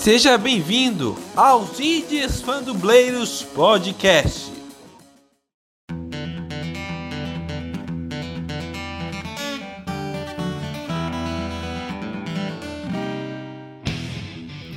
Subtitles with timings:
[0.00, 4.50] Seja bem-vindo aos Indies Fandubleiros Podcast.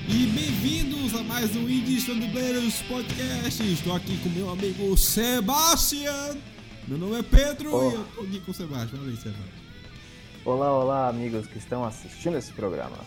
[0.08, 3.64] E bem-vindos a mais um Indies Fandubleiros Podcast.
[3.64, 6.38] Estou aqui com meu amigo Sebastian.
[6.88, 7.92] Meu nome é Pedro Oh.
[7.92, 8.98] e eu tô aqui com o Sebastian.
[9.00, 9.64] Fala aí, Sebastian.
[10.46, 12.98] Olá, olá, amigos que estão assistindo esse programa.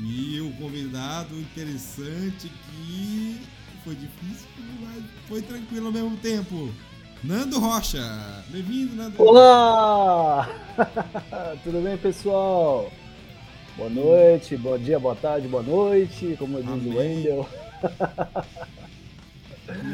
[0.00, 3.40] E o convidado interessante que
[3.82, 4.48] foi difícil,
[4.80, 6.70] mas foi tranquilo ao mesmo tempo.
[7.24, 7.98] Nando Rocha.
[8.48, 9.20] Bem-vindo, Nando.
[9.20, 10.48] Olá!
[11.64, 12.92] Tudo bem, pessoal?
[13.76, 16.92] Boa noite, bom dia, boa tarde, boa noite, como diz Amém.
[16.92, 17.48] o Wendel.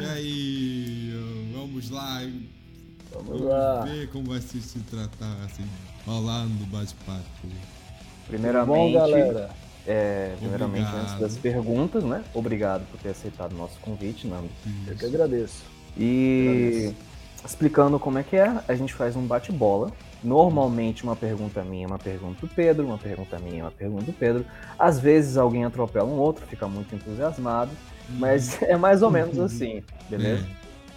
[0.01, 1.13] E aí,
[1.53, 2.19] vamos lá.
[3.11, 3.81] Vamos Vamos lá.
[3.85, 5.65] ver como vai se, se tratar, assim,
[6.05, 7.21] rolando o bate-papo.
[7.41, 9.49] Tudo bom, Primeiramente, galera?
[9.87, 11.01] É, primeiramente Obrigado.
[11.01, 12.23] antes das perguntas, né?
[12.33, 14.49] Obrigado por ter aceitado o nosso convite, Nando.
[14.87, 15.63] Eu que agradeço.
[15.97, 16.93] E
[17.45, 19.91] explicando como é que é, a gente faz um bate-bola.
[20.23, 24.43] Normalmente uma pergunta minha, uma pergunta do Pedro, uma pergunta minha, uma pergunta do Pedro.
[24.77, 27.71] Às vezes alguém atropela um outro, fica muito entusiasmado,
[28.09, 30.45] mas é mais ou menos assim, beleza?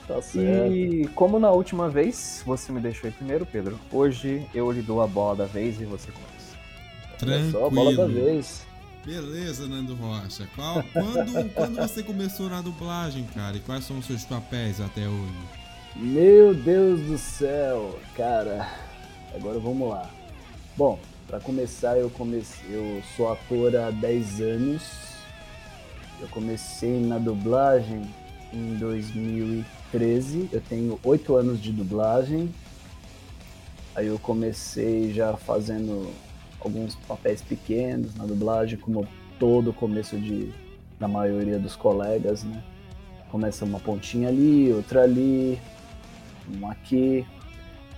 [0.07, 0.73] Tá certo.
[0.73, 5.03] E como na última vez você me deixou aí primeiro, Pedro, hoje eu lhe dou
[5.03, 6.39] a bola da vez e você começa.
[7.37, 8.25] É só a bola da Tranquilo.
[8.25, 8.68] vez.
[9.09, 10.47] Beleza, Nando Rocha.
[10.55, 13.57] Qual- quando, quando você começou na dublagem, cara?
[13.57, 15.33] E quais são os seus papéis até hoje?
[15.97, 18.71] Meu Deus do céu, cara.
[19.35, 20.11] Agora vamos lá.
[20.77, 24.83] Bom, pra começar, eu comecei, eu sou ator há 10 anos.
[26.21, 28.03] Eu comecei na dublagem
[28.53, 30.51] em 2013.
[30.53, 32.55] Eu tenho 8 anos de dublagem.
[33.95, 36.13] Aí eu comecei já fazendo
[36.61, 39.07] alguns papéis pequenos na dublagem, como
[39.39, 40.53] todo começo de
[40.99, 42.63] da maioria dos colegas, né?
[43.31, 45.59] Começa uma pontinha ali, outra ali,
[46.61, 47.25] um aqui.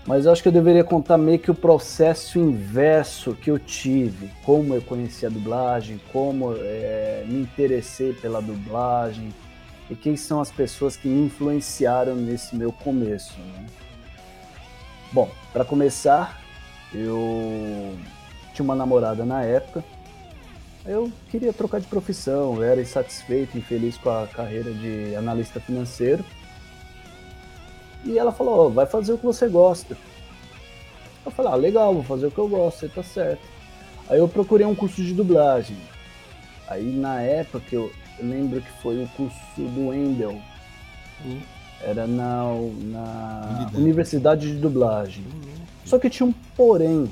[0.07, 4.31] Mas eu acho que eu deveria contar meio que o processo inverso que eu tive,
[4.45, 9.29] como eu conheci a dublagem, como eh, me interessei pela dublagem
[9.91, 13.39] e quem são as pessoas que me influenciaram nesse meu começo.
[13.39, 13.67] Né?
[15.13, 16.41] Bom, para começar,
[16.95, 17.95] eu
[18.53, 19.85] tinha uma namorada na época.
[20.85, 26.25] Eu queria trocar de profissão, eu era insatisfeito infeliz com a carreira de analista financeiro.
[28.05, 29.97] E ela falou, "Ó, vai fazer o que você gosta.
[31.25, 33.43] Eu falei, ah, legal, vou fazer o que eu gosto, você tá certo.
[34.09, 35.77] Aí eu procurei um curso de dublagem.
[36.67, 40.41] Aí na época eu, eu lembro que foi o curso do Wendel.
[41.83, 43.77] Era na, na Unidade.
[43.77, 45.25] Universidade de Dublagem.
[45.85, 47.11] Só que tinha um porém.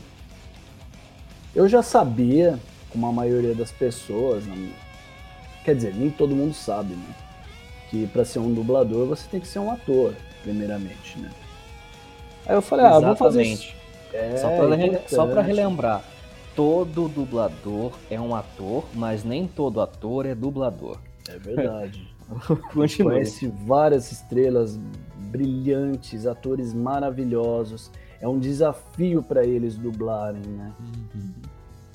[1.59, 2.57] Eu já sabia,
[2.89, 4.71] como a maioria das pessoas, né,
[5.65, 7.15] quer dizer, nem todo mundo sabe, né?
[7.91, 10.15] Que para ser um dublador você tem que ser um ator,
[10.45, 11.33] primeiramente, né?
[12.47, 13.75] Aí eu falei, ah, vou fazer isso.
[14.13, 15.11] É, só, pra rele- importante.
[15.13, 16.05] só pra relembrar,
[16.55, 20.99] todo dublador é um ator, mas nem todo ator é dublador.
[21.29, 22.07] É verdade.
[22.73, 23.15] Continua.
[23.15, 24.79] Conhece várias estrelas
[25.17, 27.91] brilhantes, atores maravilhosos.
[28.21, 30.73] É um desafio para eles dublarem, né?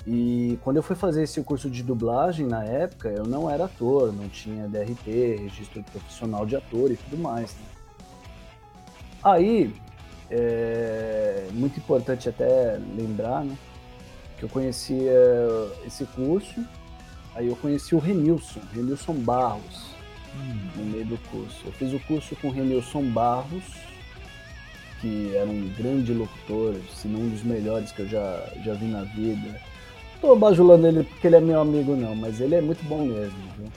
[0.06, 4.12] E quando eu fui fazer esse curso de dublagem na época, eu não era ator,
[4.12, 7.54] não tinha DRT, registro profissional de ator e tudo mais.
[7.54, 7.66] né?
[9.22, 9.74] Aí,
[10.30, 13.56] é muito importante até lembrar, né?
[14.38, 15.12] Que eu conhecia
[15.86, 16.62] esse curso,
[17.34, 19.94] aí eu conheci o Renilson, Renilson Barros,
[20.76, 21.62] no meio do curso.
[21.64, 23.64] Eu fiz o curso com o Renilson Barros,
[25.04, 28.86] que era um grande locutor, se não um dos melhores que eu já, já vi
[28.86, 29.60] na vida.
[30.18, 33.38] Tô bajulando ele porque ele é meu amigo, não, mas ele é muito bom mesmo,
[33.58, 33.68] viu?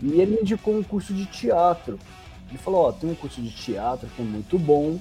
[0.00, 1.98] E ele me indicou um curso de teatro.
[2.48, 4.96] Ele falou, ó, tem um curso de teatro que é muito bom.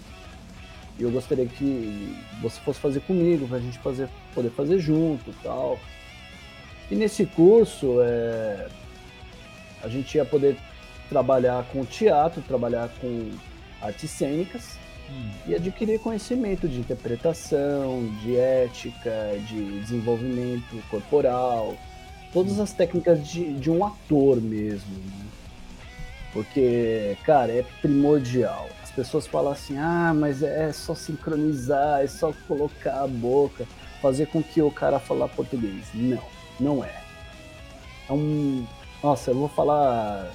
[0.97, 5.79] E eu gostaria que você fosse fazer comigo, pra gente fazer, poder fazer junto tal.
[6.89, 8.67] E nesse curso, é,
[9.83, 10.57] a gente ia poder
[11.07, 13.29] trabalhar com teatro, trabalhar com
[13.79, 14.79] artes cênicas
[15.45, 21.75] e adquirir conhecimento de interpretação, de ética, de desenvolvimento corporal,
[22.33, 24.91] todas as técnicas de, de um ator mesmo.
[24.91, 25.25] né?
[26.33, 28.69] Porque, cara, é primordial.
[28.83, 33.65] As pessoas falam assim, ah, mas é só sincronizar, é só colocar a boca,
[34.01, 35.87] fazer com que o cara falar português.
[35.93, 36.21] Não,
[36.59, 37.01] não é.
[38.09, 38.65] É um.
[39.01, 40.31] Nossa, eu vou falar.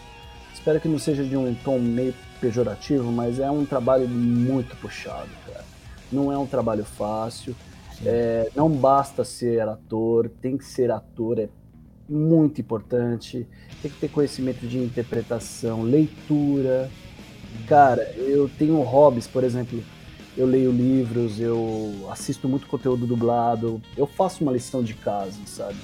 [0.53, 5.31] Espero que não seja de um tom meio pejorativo, mas é um trabalho muito puxado,
[5.47, 5.65] cara.
[6.11, 7.55] Não é um trabalho fácil.
[8.05, 11.49] É, não basta ser ator, tem que ser ator, é
[12.09, 13.47] muito importante.
[13.81, 16.91] Tem que ter conhecimento de interpretação, leitura.
[17.69, 19.81] Cara, eu tenho hobbies, por exemplo,
[20.37, 25.77] eu leio livros, eu assisto muito conteúdo dublado, eu faço uma lição de casa, sabe?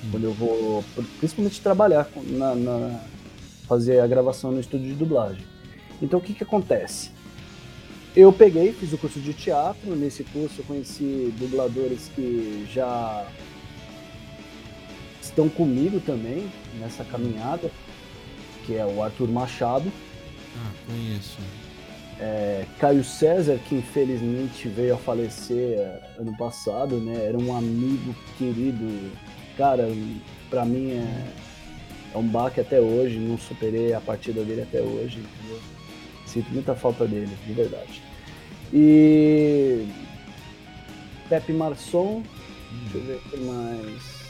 [0.00, 0.10] Sim.
[0.10, 0.84] Quando eu vou,
[1.18, 3.00] principalmente trabalhar na, na,
[3.66, 5.51] fazer a gravação no estúdio de dublagem.
[6.02, 7.10] Então o que que acontece?
[8.14, 13.26] Eu peguei, fiz o curso de teatro, nesse curso eu conheci dubladores que já
[15.22, 17.70] estão comigo também nessa caminhada,
[18.66, 19.90] que é o Arthur Machado.
[20.58, 21.38] Ah, conheço.
[22.20, 27.14] É, Caio César, que infelizmente veio a falecer é, ano passado, né?
[27.28, 29.10] Era um amigo querido.
[29.56, 29.88] Cara,
[30.50, 31.32] para mim é,
[32.14, 35.60] é um baque até hoje, não superei a partida dele até hoje, entendeu?
[36.32, 38.02] Sinto muita falta dele, de verdade.
[38.72, 39.86] E
[41.28, 42.22] Pepe Marçom,
[42.84, 44.22] deixa eu ver o que mais.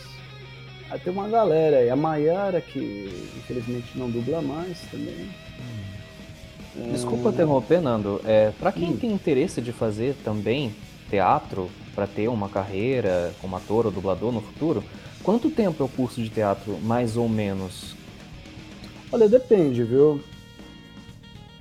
[0.91, 5.31] Aí tem uma galera aí, a Maiara, que infelizmente não dubla mais também.
[6.93, 7.33] Desculpa é...
[7.33, 8.21] interromper, Nando.
[8.25, 8.97] É, para quem hum.
[8.97, 10.75] tem interesse de fazer também
[11.09, 14.83] teatro, para ter uma carreira como ator ou dublador no futuro,
[15.23, 17.95] quanto tempo é o curso de teatro, mais ou menos?
[19.13, 20.23] Olha, depende, viu?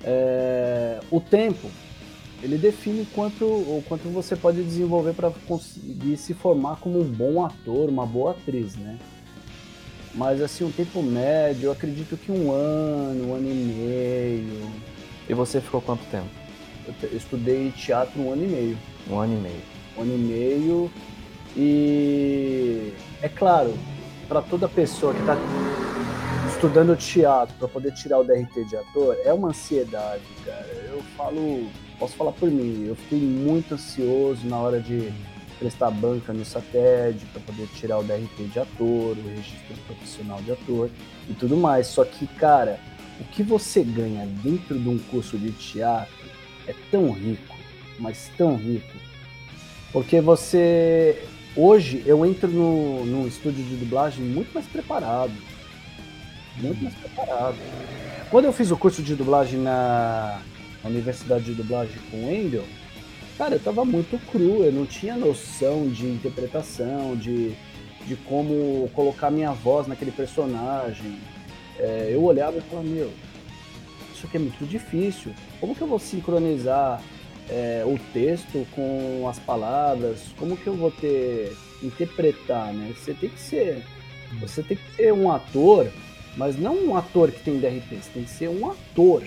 [0.04, 1.00] É...
[1.10, 1.68] O tempo,
[2.42, 7.44] ele define quanto, o quanto você pode desenvolver para conseguir se formar como um bom
[7.44, 8.98] ator, uma boa atriz, né?
[10.14, 14.70] Mas assim, um tempo médio, eu acredito que um ano, um ano e meio.
[15.28, 16.28] E você ficou quanto tempo?
[17.02, 18.78] Eu estudei teatro um ano e meio.
[19.08, 19.62] Um ano e meio.
[19.96, 20.90] Um ano e meio.
[21.56, 23.72] E é claro,
[24.28, 25.36] para toda pessoa que está
[26.62, 30.64] estudando teatro para poder tirar o DRT de ator, é uma ansiedade, cara.
[30.92, 31.66] Eu falo,
[31.98, 35.12] posso falar por mim, eu fiquei muito ansioso na hora de
[35.58, 40.52] prestar banca no SATED para poder tirar o DRT de ator, o registro profissional de
[40.52, 40.88] ator
[41.28, 41.88] e tudo mais.
[41.88, 42.78] Só que, cara,
[43.18, 46.14] o que você ganha dentro de um curso de teatro
[46.68, 47.56] é tão rico,
[47.98, 48.96] mas tão rico.
[49.92, 51.24] Porque você.
[51.56, 55.32] Hoje eu entro no, estúdio de dublagem muito mais preparado.
[56.56, 57.56] Muito mais preparado.
[58.30, 60.40] Quando eu fiz o curso de dublagem na
[60.84, 62.64] Universidade de Dublagem com o Endel,
[63.36, 67.52] cara, eu tava muito cru, eu não tinha noção de interpretação, de,
[68.06, 71.18] de como colocar minha voz naquele personagem.
[71.78, 73.10] É, eu olhava e falava, meu,
[74.14, 75.32] isso aqui é muito difícil.
[75.60, 77.02] Como que eu vou sincronizar
[77.48, 80.20] é, o texto com as palavras?
[80.38, 82.92] Como que eu vou ter interpretar, né?
[82.96, 83.82] Você tem que ser,
[84.40, 85.88] você tem que ser um ator,
[86.36, 89.22] mas não um ator que tem DRT, você tem que ser um ator.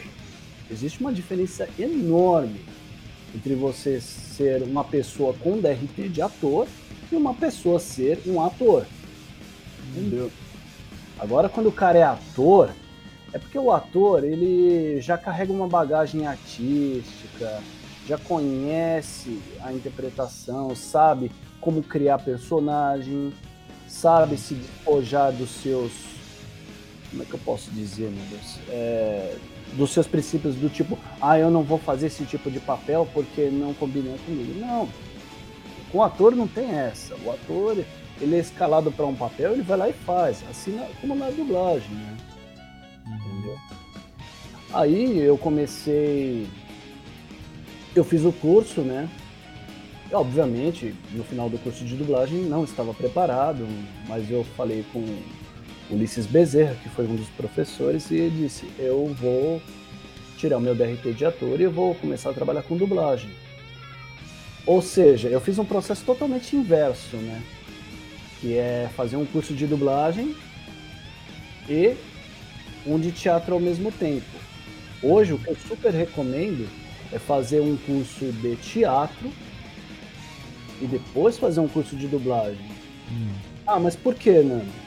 [0.69, 2.61] Existe uma diferença enorme
[3.35, 6.67] entre você ser uma pessoa com DRT de ator
[7.11, 8.85] e uma pessoa ser um ator.
[9.89, 10.31] Entendeu?
[11.19, 12.69] Agora, quando o cara é ator,
[13.31, 17.61] é porque o ator ele já carrega uma bagagem artística,
[18.07, 23.33] já conhece a interpretação, sabe como criar personagem,
[23.87, 26.14] sabe se despojar dos seus.
[27.15, 28.59] Como é que eu posso dizer, meu Deus?
[28.67, 29.37] É,
[29.77, 33.43] dos seus princípios do tipo, ah, eu não vou fazer esse tipo de papel porque
[33.43, 34.59] não combina comigo.
[34.59, 34.89] Não.
[35.89, 37.15] Com o ator não tem essa.
[37.23, 37.77] O ator,
[38.19, 40.43] ele é escalado para um papel, ele vai lá e faz.
[40.49, 42.17] Assim como na dublagem, né?
[43.07, 43.57] Entendeu?
[44.73, 46.45] Aí eu comecei.
[47.95, 49.07] Eu fiz o curso, né?
[50.11, 53.65] Obviamente, no final do curso de dublagem não estava preparado,
[54.05, 55.01] mas eu falei com
[55.89, 59.61] Ulisses Bezerra, que foi um dos professores, e ele disse: Eu vou
[60.37, 63.29] tirar o meu DRT de ator e eu vou começar a trabalhar com dublagem.
[64.65, 67.41] Ou seja, eu fiz um processo totalmente inverso, né?
[68.41, 70.35] Que é fazer um curso de dublagem
[71.69, 71.95] e
[72.85, 74.25] um de teatro ao mesmo tempo.
[75.01, 76.67] Hoje, o que eu super recomendo
[77.11, 79.31] é fazer um curso de teatro
[80.81, 82.65] e depois fazer um curso de dublagem.
[83.11, 83.33] Hum.
[83.67, 84.84] Ah, mas por que, Nando?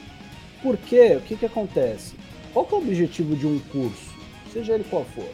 [0.61, 2.15] Porque o que, que acontece?
[2.53, 4.13] Qual que é o objetivo de um curso?
[4.51, 5.29] Seja ele qual for.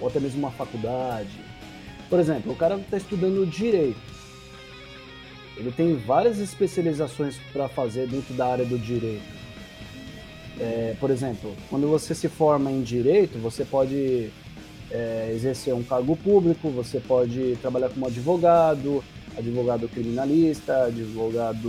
[0.00, 1.38] Ou até mesmo uma faculdade.
[2.08, 4.00] Por exemplo, o cara está estudando direito.
[5.56, 9.38] Ele tem várias especializações para fazer dentro da área do direito.
[10.60, 14.30] É, por exemplo, quando você se forma em direito, você pode
[14.90, 19.04] é, exercer um cargo público, você pode trabalhar como advogado,
[19.36, 21.68] advogado criminalista, advogado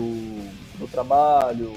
[0.80, 1.74] do trabalho,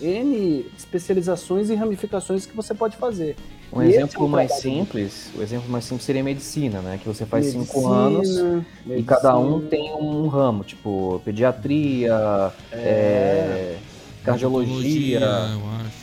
[0.00, 3.36] N especializações e ramificações que você pode fazer.
[3.72, 6.98] Um e exemplo é um mais simples, o exemplo mais simples seria medicina, né?
[7.02, 8.66] Que você faz medicina, cinco anos medicina.
[8.88, 12.76] e cada um tem um ramo, tipo pediatria, é...
[12.76, 13.78] É,
[14.26, 15.20] cardiologia.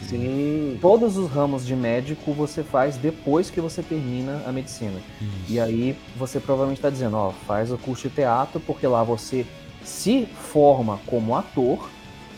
[0.08, 0.78] Sim.
[0.82, 5.00] Todos os ramos de médico você faz depois que você termina a medicina.
[5.22, 5.54] Isso.
[5.54, 9.46] E aí você provavelmente está dizendo, ó, faz o curso de teatro, porque lá você
[9.84, 11.90] se forma como ator,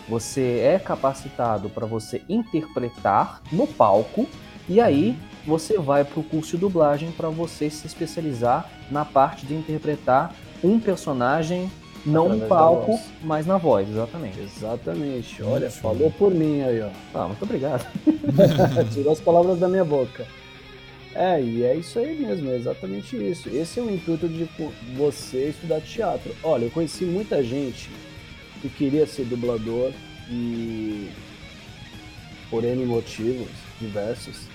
[0.08, 4.28] você é capacitado para você interpretar no palco,
[4.68, 9.46] e aí você vai para o curso de dublagem para você se especializar na parte
[9.46, 10.34] de interpretar
[10.64, 11.70] um personagem,
[12.06, 14.40] não Através no palco, mas na voz, exatamente.
[14.40, 15.44] Exatamente.
[15.44, 16.90] Olha, Muito falou por mim aí, ó.
[17.14, 17.86] Ah, muito obrigado.
[18.94, 20.26] Tirou as palavras da minha boca.
[21.16, 23.48] É, e é isso aí mesmo, é exatamente isso.
[23.50, 24.48] Esse é o intuito de
[24.98, 26.36] você estudar teatro.
[26.44, 27.90] Olha, eu conheci muita gente
[28.70, 29.92] que queria ser dublador
[30.30, 31.10] e,
[32.50, 34.48] por N motivos diversos,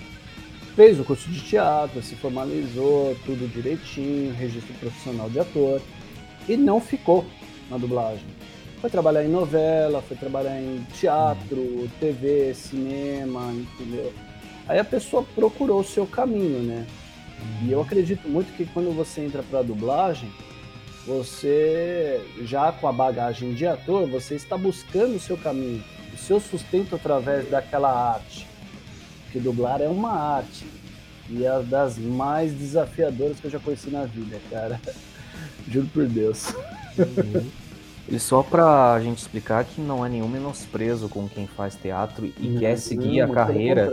[0.75, 5.81] fez o curso de teatro, se formalizou, tudo direitinho, registro profissional de ator,
[6.47, 7.25] e não ficou
[7.69, 8.25] na dublagem.
[8.79, 14.11] Foi trabalhar em novela, foi trabalhar em teatro, TV, cinema, entendeu?
[14.67, 16.87] Aí a pessoa procurou o seu caminho, né?
[17.63, 20.31] E eu acredito muito que quando você entra para dublagem,
[21.05, 26.39] você já com a bagagem de ator, você está buscando o seu caminho, o seu
[26.39, 28.47] sustento através daquela arte.
[29.23, 30.65] Porque dublar é uma arte
[31.29, 34.79] e é das mais desafiadoras que eu já conheci na vida, cara.
[35.67, 36.53] Juro por Deus.
[38.09, 42.57] E só pra gente explicar que não há nenhum menosprezo com quem faz teatro e
[42.59, 43.89] quer seguir Não, a carreira.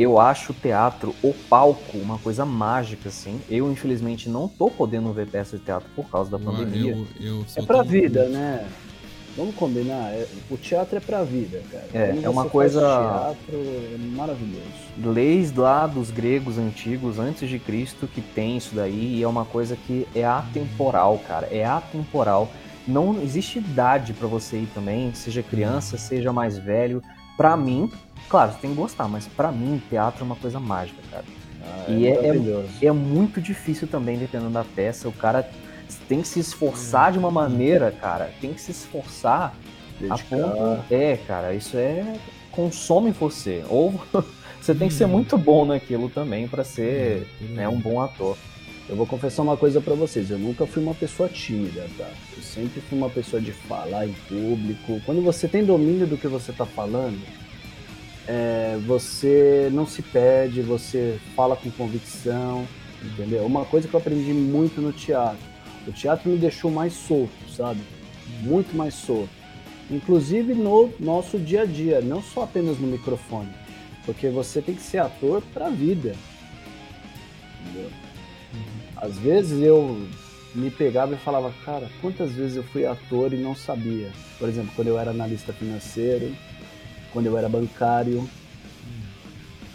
[0.00, 3.38] Eu acho o teatro, o palco, uma coisa mágica, assim.
[3.50, 6.92] Eu, infelizmente, não tô podendo ver peça de teatro por causa da Eu- pandemia.
[6.92, 8.66] eu- eu É pra vida, né?
[9.36, 11.86] Vamos combinar, é- o teatro é pra vida, cara.
[11.92, 14.64] É, Quando é uma coisa- Teatro é maravilhoso.
[15.04, 19.44] Leis lá dos gregos antigos, antes de Cristo, que tem isso daí, e é uma
[19.44, 21.46] coisa que é atemporal, cara.
[21.50, 22.50] É atemporal.
[22.88, 27.02] Não existe idade pra você ir também, seja criança, seja mais velho.
[27.36, 27.90] Pra mim,
[28.28, 31.24] claro, você tem que gostar, mas pra mim, teatro é uma coisa mágica, cara.
[31.62, 32.28] Ah, E é-
[32.82, 32.86] é-.
[32.86, 35.08] É muito difícil também, dependendo da peça.
[35.08, 35.48] O cara
[36.08, 38.30] tem que se esforçar de uma maneira, cara.
[38.40, 40.36] Tem que se esforçar a Dedicar.
[40.36, 40.84] ponto.
[40.94, 42.04] É, cara, isso é.
[42.52, 43.62] consome você.
[43.68, 43.94] Ou
[44.60, 45.08] você tem que ser Hum.
[45.08, 48.36] muito bom naquilo também pra ser É, né, um bom ator.
[48.88, 52.08] Eu vou confessar uma coisa pra vocês, eu nunca fui uma pessoa tímida, tá?
[52.36, 55.00] Eu sempre fui uma pessoa de falar em público.
[55.06, 57.16] Quando você tem domínio do que você tá falando,
[58.32, 62.64] é, você não se perde, você fala com convicção,
[63.02, 63.44] entendeu?
[63.44, 65.44] Uma coisa que eu aprendi muito no teatro.
[65.84, 67.80] O teatro me deixou mais solto, sabe?
[68.42, 69.30] Muito mais solto.
[69.90, 73.50] Inclusive no nosso dia a dia, não só apenas no microfone.
[74.06, 76.14] Porque você tem que ser ator pra vida.
[77.60, 77.90] Entendeu?
[78.96, 80.06] Às vezes eu
[80.54, 84.12] me pegava e falava, cara, quantas vezes eu fui ator e não sabia?
[84.38, 86.32] Por exemplo, quando eu era analista financeiro,
[87.12, 88.28] quando eu era bancário,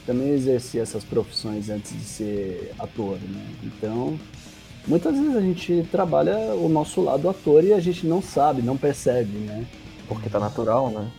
[0.06, 3.46] também exerci essas profissões antes de ser ator, né?
[3.64, 4.20] Então,
[4.88, 8.78] muitas vezes a gente trabalha o nosso lado ator e a gente não sabe, não
[8.78, 9.66] percebe, né?
[10.08, 11.10] Porque tá natural, né?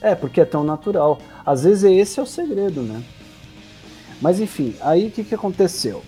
[0.00, 1.18] É, porque é tão natural.
[1.44, 3.02] Às vezes esse é o segredo, né?
[4.20, 6.02] Mas enfim, aí o que, que aconteceu?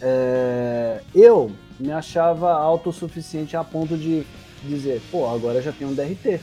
[0.00, 4.24] É, eu me achava autossuficiente a ponto de
[4.64, 6.40] dizer, pô, agora já tenho um DRT.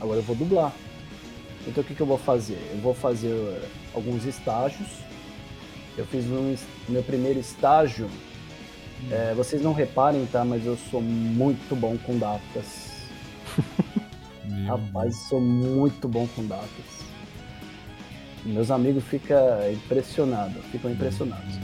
[0.00, 0.72] Agora eu vou dublar.
[1.66, 2.58] Então o que, que eu vou fazer?
[2.72, 3.62] Eu vou fazer
[3.94, 4.88] alguns estágios.
[5.96, 6.56] Eu fiz um,
[6.88, 8.08] meu primeiro estágio.
[9.10, 10.44] é, vocês não reparem, tá?
[10.44, 12.90] Mas eu sou muito bom com datas.
[14.66, 17.00] Rapaz, sou muito bom com datas.
[18.44, 19.38] Meus amigos ficam
[19.70, 21.58] impressionados, ficam impressionados.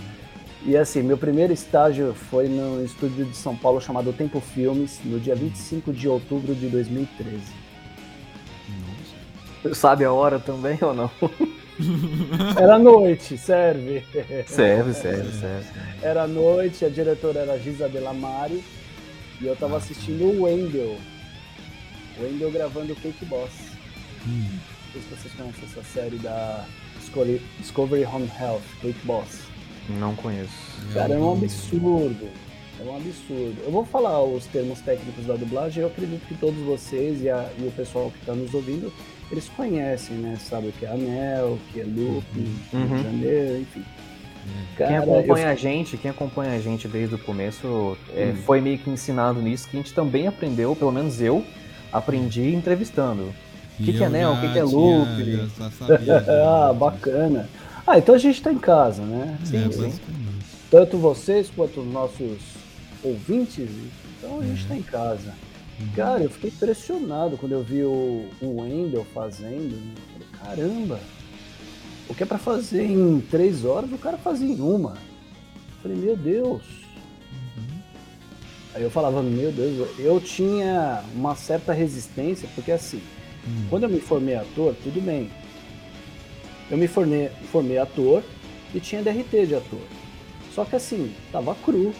[0.64, 5.18] E assim, meu primeiro estágio foi no estúdio de São Paulo chamado Tempo Filmes, no
[5.18, 7.65] dia 25 de outubro de 2013.
[9.74, 11.10] Sabe a hora também ou não?
[12.60, 14.02] Era noite, serve.
[14.46, 15.66] Serve, serve, serve.
[16.02, 18.64] Era noite, a diretora era Giza Delamare
[19.40, 20.96] e eu tava assistindo o Wendell.
[22.18, 23.50] O Wendell gravando o Cake Boss.
[24.26, 24.48] Hum.
[24.48, 26.64] Não sei se vocês conhecem essa série da
[27.60, 29.42] Discovery- Home Health, Cake Boss.
[29.90, 30.50] Não conheço.
[30.94, 32.28] Cara, é um absurdo.
[32.80, 33.56] É um absurdo.
[33.64, 37.50] Eu vou falar os termos técnicos da dublagem, eu acredito que todos vocês e, a-
[37.58, 38.90] e o pessoal que está nos ouvindo,
[39.30, 40.36] eles conhecem, né?
[40.40, 42.96] Sabe o que é anel, o que é looping, Rio Uhum.
[42.96, 43.82] de Janeiro, enfim.
[44.76, 48.36] Quem Cara, acompanha a gente, quem acompanha a gente desde o começo, é, Hum.
[48.44, 51.44] foi meio que ensinado nisso, que a gente também aprendeu, pelo menos eu,
[51.92, 53.32] aprendi entrevistando.
[53.80, 54.32] E que que é eu anel?
[54.34, 55.48] O que que é tinha- loop?
[55.78, 57.48] sabia, ah, bacana.
[57.86, 59.36] Ah, então a gente tá em casa, né?
[59.42, 59.82] É, Sim, sim.
[59.82, 60.46] basicamente.
[60.70, 62.38] Tanto vocês quanto os nossos
[63.02, 63.68] ouvintes,
[64.18, 64.68] então a gente Uhum.
[64.68, 65.34] tá em casa.
[65.94, 69.76] Cara, eu fiquei impressionado quando eu vi o, o Wendell fazendo.
[69.76, 69.94] né?
[70.12, 71.00] Falei, caramba,
[72.08, 74.92] o que é pra fazer em três horas, o cara fazia em uma.
[74.92, 76.62] Eu Falei, meu Deus.
[78.74, 83.00] Aí eu falava, meu Deus, eu tinha uma certa resistência, porque assim,
[83.70, 85.30] quando eu me formei ator, tudo bem.
[86.70, 88.22] Eu me formei, formei ator
[88.74, 89.80] e tinha DRT de ator.
[90.54, 91.94] Só que assim, tava cru.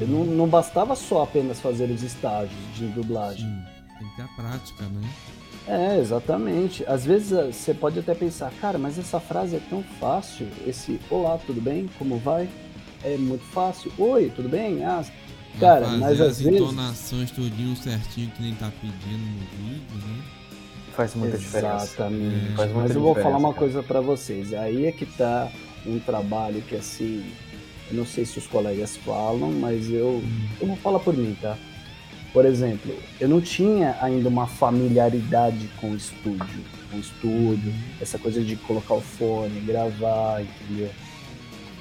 [0.00, 3.46] Eu não, não bastava só apenas fazer os estágios de dublagem.
[3.46, 3.62] Sim,
[3.98, 5.08] tem que ter a prática, né?
[5.66, 6.84] É, exatamente.
[6.86, 10.46] Às vezes eh, você pode até pensar, cara, mas essa frase é tão fácil.
[10.66, 11.88] Esse olá, tudo bem?
[11.98, 12.48] Como vai?
[13.02, 13.90] É muito fácil.
[13.98, 14.84] Oi, tudo bem?
[14.84, 15.02] Ah,
[15.58, 16.60] cara, fazer mas as às vezes.
[16.60, 20.22] entonações tudinho certinho que nem tá pedindo no vídeo, né?
[20.92, 21.84] Faz muita diferença.
[21.86, 22.54] Exatamente.
[22.56, 23.58] Faz muita Mas eu vou falar uma cara.
[23.60, 24.52] coisa pra vocês.
[24.54, 25.50] Aí é que tá
[25.86, 27.24] um trabalho que assim,
[27.90, 30.22] eu não sei se os colegas falam, mas eu,
[30.60, 31.56] eu vou falar por mim, tá?
[32.32, 38.18] Por exemplo, eu não tinha ainda uma familiaridade com o estúdio, com o estúdio, essa
[38.18, 40.90] coisa de colocar o fone, gravar, entendeu?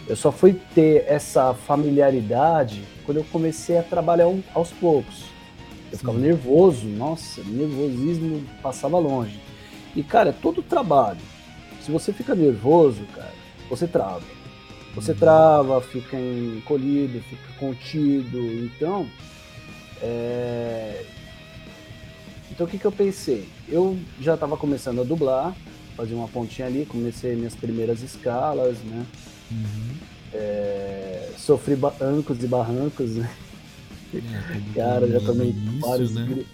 [0.08, 5.24] Eu só fui ter essa familiaridade quando eu comecei a trabalhar aos poucos.
[5.92, 6.26] Eu ficava Sim.
[6.26, 9.40] nervoso, nossa, nervosismo passava longe.
[9.96, 11.22] E, cara, todo trabalho,
[11.82, 13.34] se você fica nervoso, cara,
[13.70, 14.22] você trava.
[14.96, 18.40] Você trava, fica encolhido, fica contido.
[18.66, 19.08] Então,
[20.02, 21.04] é...
[22.52, 23.48] Então, o que, que eu pensei?
[23.68, 25.56] Eu já estava começando a dublar,
[25.98, 29.06] fazer uma pontinha ali, comecei minhas primeiras escalas, né?
[29.52, 29.96] Uhum.
[30.34, 33.30] É, Sofri barrancos e barrancos, né?
[34.14, 36.14] É, todo Cara, já tomei vários.
[36.14, 36.46] né?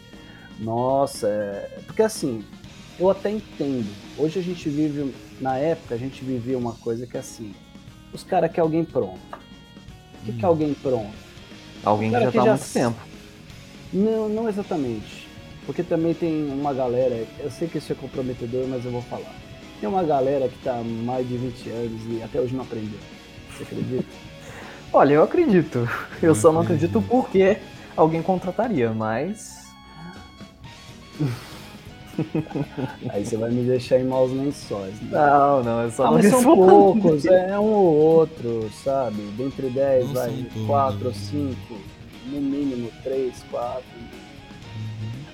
[0.60, 1.80] Nossa, é...
[1.86, 2.46] porque assim,
[2.98, 3.90] eu até entendo.
[4.18, 7.54] Hoje a gente vive, na época a gente vivia uma coisa que assim,
[8.14, 9.20] os caras querem alguém pronto.
[10.22, 10.52] O que, que é Hum.
[10.52, 11.14] alguém pronto?
[11.84, 13.00] Alguém que já que tá há já muito tempo.
[13.94, 15.28] Não, não exatamente.
[15.66, 19.34] Porque também tem uma galera, eu sei que isso é comprometedor, mas eu vou falar.
[19.80, 23.00] Tem uma galera que tá há mais de 20 anos e até hoje não aprendeu.
[23.56, 24.04] Você acredita?
[24.92, 25.88] Olha, eu acredito.
[26.22, 26.98] Eu só não acredito.
[26.98, 27.58] acredito porque
[27.96, 29.60] alguém contrataria, mas.
[33.10, 35.00] Aí você vai me deixar em maus lençóis.
[35.02, 35.10] Né?
[35.12, 39.22] Não, não, eu só Ah, mas são poucos, é um ou outro, sabe?
[39.38, 41.18] Dentre 10, Não vai são todos, 4 ou né?
[41.18, 41.78] 5,
[42.28, 43.84] no mínimo 3, 4.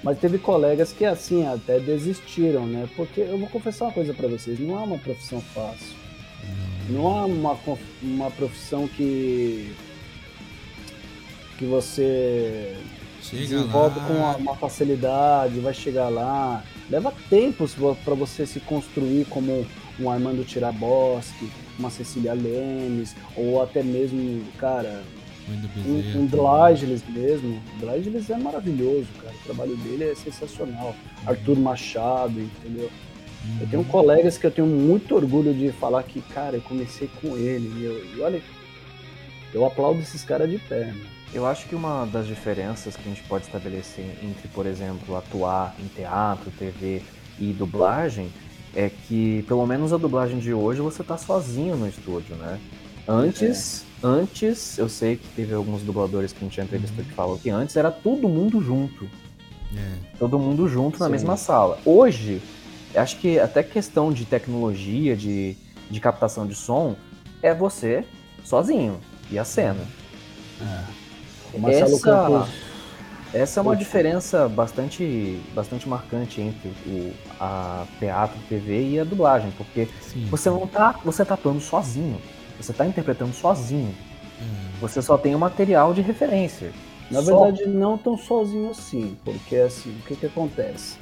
[0.04, 2.88] Mas teve colegas que assim até desistiram, né?
[2.96, 5.96] Porque eu vou confessar uma coisa pra vocês, não é uma profissão fácil.
[6.88, 7.58] Não é uma,
[8.04, 9.74] uma profissão que
[11.58, 12.76] que você
[13.22, 16.64] Chega desenvolve lá, com uma, uma facilidade, vai chegar lá.
[16.90, 17.68] Leva tempo
[18.04, 19.66] para você se construir como
[20.00, 25.02] um Armando Tiraboschi, uma Cecília Lemes, ou até mesmo, cara,
[25.88, 27.62] um, um Dlágeles mesmo.
[27.80, 29.34] Dlágeles é maravilhoso, cara.
[29.36, 30.96] O trabalho dele é sensacional.
[31.26, 32.90] Arthur Machado, entendeu?
[33.46, 33.58] Uhum.
[33.62, 37.36] Eu tenho colegas que eu tenho muito orgulho de falar que, cara, eu comecei com
[37.38, 37.72] ele.
[37.80, 38.42] E, eu- e olha,
[39.54, 40.86] eu aplaudo esses caras de pé.
[40.86, 41.02] né?
[41.36, 45.76] Eu acho que uma das diferenças que a gente pode estabelecer entre, por exemplo, atuar
[45.78, 47.02] em teatro, TV
[47.38, 48.32] e dublagem
[48.74, 52.58] é que, pelo menos a dublagem de hoje, você tá sozinho no estúdio, né?
[53.06, 57.50] Antes, antes, eu sei que teve alguns dubladores que a gente entrevistou que falam que
[57.50, 59.04] antes era todo mundo junto.
[59.76, 61.12] É, Todo mundo junto na Sim.
[61.12, 61.78] mesma sala.
[61.86, 62.42] Hoje,
[62.96, 65.58] acho que até questão de tecnologia, de,
[65.92, 66.96] de captação de som,
[67.42, 68.06] é você
[68.42, 69.86] sozinho e a cena.
[71.56, 72.50] O Marcelo Essa- Campos.
[73.34, 73.84] Essa é uma Poxa.
[73.84, 80.26] diferença bastante, bastante marcante entre o a teatro, TV e a dublagem, porque sim.
[80.32, 82.22] você não tá, você tá atuando sozinho,
[82.58, 83.94] você tá interpretando sozinho,
[84.40, 84.44] É,
[84.80, 86.72] você só tem o material de referência.
[87.12, 87.26] Na Só.
[87.46, 90.98] verdade, não tão sozinho assim, porque assim, o que que acontece?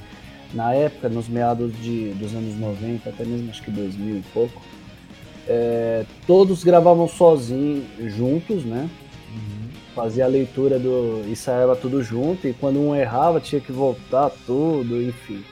[0.52, 4.60] Na época, nos meados de, dos anos 90, até mesmo acho que 2000 e pouco,
[5.46, 8.88] é, todos gravavam sozinhos, juntos, né?
[9.94, 11.24] Fazia a leitura do.
[11.30, 15.44] e saía tudo junto, e quando um errava tinha que voltar tudo, enfim.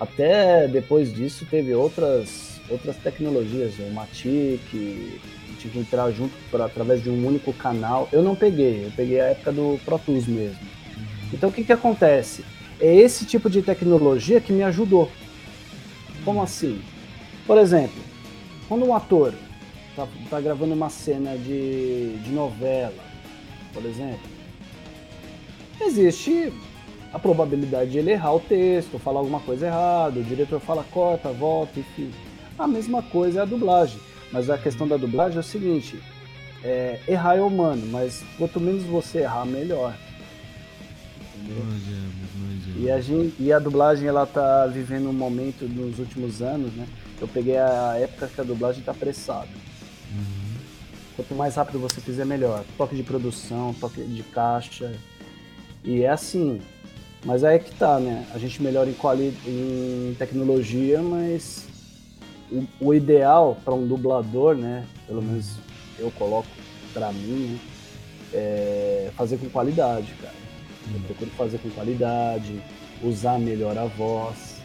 [0.00, 4.60] Até depois disso teve outras, outras tecnologias, o Matic,
[5.58, 8.08] tinha que entrar junto por, através de um único canal.
[8.12, 10.58] Eu não peguei, eu peguei a época do Pro Tools mesmo.
[11.32, 12.44] Então o que, que acontece?
[12.80, 15.10] É esse tipo de tecnologia que me ajudou.
[16.24, 16.80] Como assim?
[17.46, 18.02] Por exemplo,
[18.68, 19.34] quando um ator
[19.94, 23.13] tá, tá gravando uma cena de, de novela,
[23.74, 24.20] por exemplo,
[25.80, 26.52] existe
[27.12, 31.30] a probabilidade de ele errar o texto, falar alguma coisa errada, o diretor fala corta,
[31.30, 32.10] volta, enfim.
[32.58, 33.98] A mesma coisa é a dublagem.
[34.32, 36.00] Mas a questão da dublagem é o seguinte:
[36.62, 39.96] é, errar é humano, mas quanto menos você errar, melhor.
[42.54, 42.84] entendeu?
[42.84, 46.86] E a, gente, e a dublagem, ela tá vivendo um momento nos últimos anos, né?
[47.20, 49.48] Eu peguei a época que a dublagem tá apressada.
[50.12, 50.43] Uhum.
[51.16, 52.64] Quanto mais rápido você fizer, melhor.
[52.76, 54.92] Toque de produção, toque de caixa.
[55.84, 56.60] E é assim.
[57.24, 58.26] Mas aí é que tá, né?
[58.34, 61.66] A gente melhora em, quali em tecnologia, mas
[62.50, 64.84] o, o ideal para um dublador, né?
[65.06, 65.56] Pelo menos
[65.98, 66.48] eu coloco
[66.92, 67.58] para mim, né?
[68.36, 70.34] É fazer com qualidade, cara.
[70.92, 72.60] Eu procuro fazer com qualidade,
[73.02, 74.60] usar melhor a voz.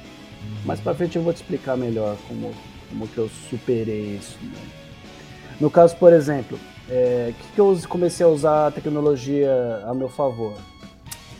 [0.65, 2.53] Mais pra frente eu vou te explicar melhor como,
[2.89, 4.37] como que eu superei isso.
[4.41, 4.78] Né?
[5.59, 6.57] No caso, por exemplo,
[6.89, 9.51] é, que, que eu comecei a usar a tecnologia
[9.85, 10.57] a meu favor?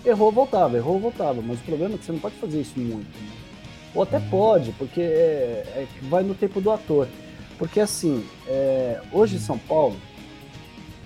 [0.05, 1.41] Errou, voltava, errou, voltava.
[1.41, 3.07] Mas o problema é que você não pode fazer isso muito.
[3.07, 3.29] né?
[3.95, 7.07] Ou até pode, porque é, é vai no tempo do ator.
[7.57, 9.97] Porque assim, é, hoje em São Paulo,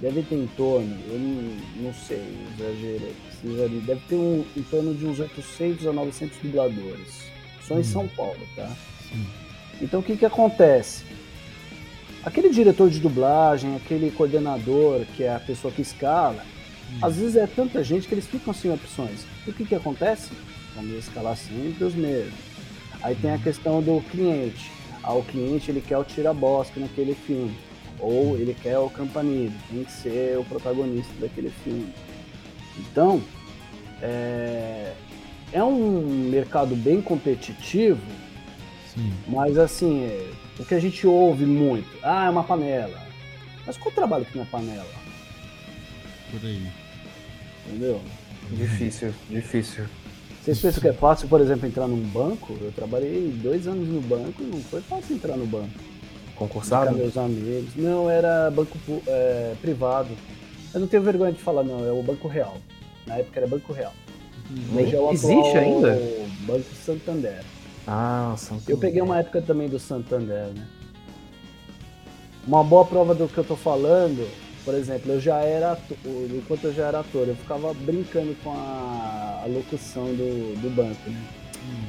[0.02, 2.21] deve ter em torno, eu não, não sei,
[2.54, 7.23] exagerei, exagerei, deve ter um, em torno de uns 800 a 900 dubladores.
[7.65, 8.69] Só em São Paulo, tá?
[9.10, 9.26] Sim.
[9.82, 11.06] Então o que que acontece?
[12.25, 16.45] Aquele diretor de dublagem, aquele coordenador, que é a pessoa que escala,
[17.01, 19.25] às vezes é tanta gente que eles ficam sem opções.
[19.45, 20.31] E o que que acontece?
[20.73, 22.33] Vamos escalar sempre os mesmos.
[23.01, 24.71] Aí tem a questão do cliente.
[25.03, 27.53] Ah, o cliente ele quer o tira-bosque naquele filme.
[27.99, 31.93] Ou ele quer o campanile, tem que ser o protagonista daquele filme.
[32.77, 33.21] Então,
[34.01, 34.93] é,
[35.51, 38.01] é um mercado bem competitivo,
[38.93, 39.13] Sim.
[39.27, 43.01] mas assim, é, o que a gente ouve muito, ah, é uma panela.
[43.65, 44.86] Mas qual o trabalho que não é panela?
[46.32, 46.67] Por aí.
[47.67, 48.01] Entendeu?
[48.51, 49.86] Difícil, difícil.
[50.43, 52.58] Vocês pensam que é fácil, por exemplo, entrar num banco?
[52.60, 55.71] Eu trabalhei dois anos no banco e não foi fácil entrar no banco.
[56.36, 56.93] Concursado?
[56.97, 57.73] meus amigos.
[57.77, 58.77] Não, era banco
[59.08, 60.10] é, privado.
[60.73, 62.58] Eu não tenho vergonha de falar, não, é o Banco Real.
[63.08, 63.93] Na época era Banco Real.
[64.75, 66.01] Hoje é o Existe atual ainda?
[66.41, 67.43] Banco Santander.
[67.87, 70.67] Ah, Santo Eu peguei uma época também do Santander, né?
[72.47, 74.29] Uma boa prova do que eu tô falando,
[74.65, 78.51] por exemplo, eu já era ator, enquanto eu já era ator, eu ficava brincando com
[78.51, 81.21] a, a locução do, do banco, né?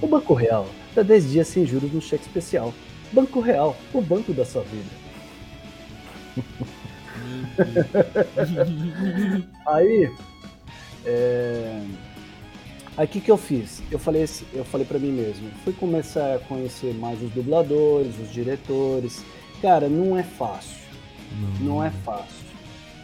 [0.01, 2.73] O Banco Real dá 10 dias sem juros no cheque especial.
[3.13, 5.05] Banco Real, o banco da sua vida.
[9.67, 10.11] Aí,
[11.05, 11.81] é...
[12.97, 13.83] aí o que, que eu fiz?
[13.91, 18.33] Eu falei, eu falei para mim mesmo, fui começar a conhecer mais os dubladores, os
[18.33, 19.25] diretores.
[19.61, 20.77] Cara, não é fácil,
[21.61, 22.45] não é fácil.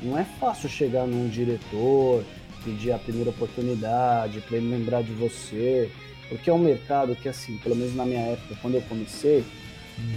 [0.03, 2.25] Não é fácil chegar num diretor,
[2.65, 5.91] pedir a primeira oportunidade, para ele lembrar de você,
[6.29, 9.45] porque é um mercado que, assim, pelo menos na minha época, quando eu comecei,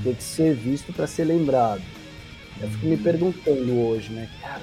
[0.04, 1.82] tem que ser visto para ser lembrado.
[2.62, 4.62] Eu fico me perguntando hoje, né, cara,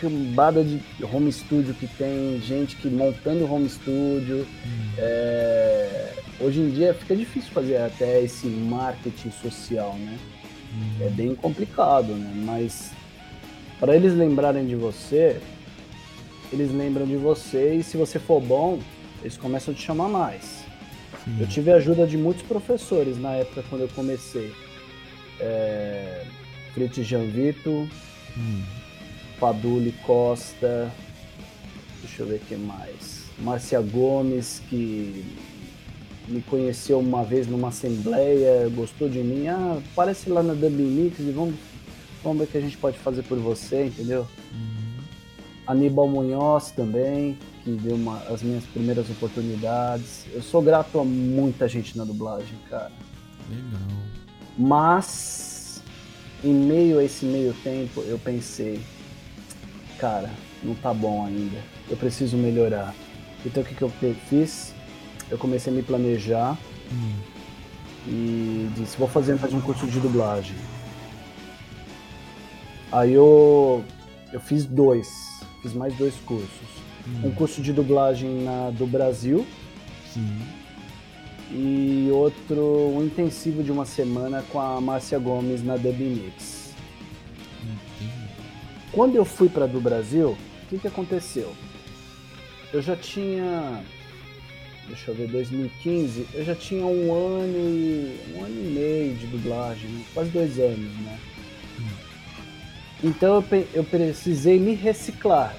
[0.00, 4.46] cambada de home studio que tem, gente que montando home studio.
[4.98, 10.18] é, Hoje em dia fica difícil fazer até esse marketing social, né?
[11.00, 12.32] É bem complicado, né?
[12.34, 12.92] Mas
[13.78, 15.38] para eles lembrarem de você,
[16.50, 18.78] eles lembram de você e se você for bom,
[19.20, 20.64] eles começam a te chamar mais.
[21.38, 24.52] Eu tive a ajuda de muitos professores na época quando eu comecei.
[25.38, 26.24] É...
[26.72, 27.86] Fritz Janvito,
[28.36, 28.62] Hum.
[29.40, 30.92] Faduli Costa,
[32.02, 33.22] deixa eu ver quem mais.
[33.38, 35.24] Márcia Gomes, que
[36.28, 39.48] me conheceu uma vez numa assembleia, gostou de mim.
[39.48, 41.54] Ah, aparece lá na Dublin Mix e vamos,
[42.22, 44.26] vamos ver o que a gente pode fazer por você, entendeu?
[45.66, 50.26] Aníbal Munhoz também, que deu uma- as minhas primeiras oportunidades.
[50.34, 52.92] Eu sou grato a muita gente na dublagem, cara.
[53.48, 54.00] Legal.
[54.58, 55.82] Mas,
[56.44, 58.80] em meio a esse meio tempo, eu pensei,
[60.00, 60.30] cara,
[60.62, 61.58] não tá bom ainda.
[61.88, 62.94] Eu preciso melhorar.
[63.44, 63.92] Então, o que, que eu
[64.28, 64.74] fiz?
[65.30, 66.56] Eu comecei a me planejar
[66.92, 67.12] Hum.
[68.08, 70.56] e disse, vou fazer mais um curso de dublagem.
[72.90, 73.84] Aí eu,
[74.32, 75.08] eu fiz dois,
[75.62, 76.80] fiz mais dois cursos.
[77.24, 79.46] Um curso de dublagem na, do Brasil
[80.12, 80.36] Sim.
[81.50, 82.60] e outro,
[82.94, 86.59] um intensivo de uma semana com a Márcia Gomes na Dub Mix.
[88.92, 91.54] Quando eu fui para do Brasil, o que, que aconteceu?
[92.72, 93.82] Eu já tinha,
[94.88, 99.26] deixa eu ver, 2015, eu já tinha um ano e um ano e meio de
[99.26, 101.18] dublagem, quase dois anos, né?
[103.02, 105.56] Então eu, eu precisei me reciclar.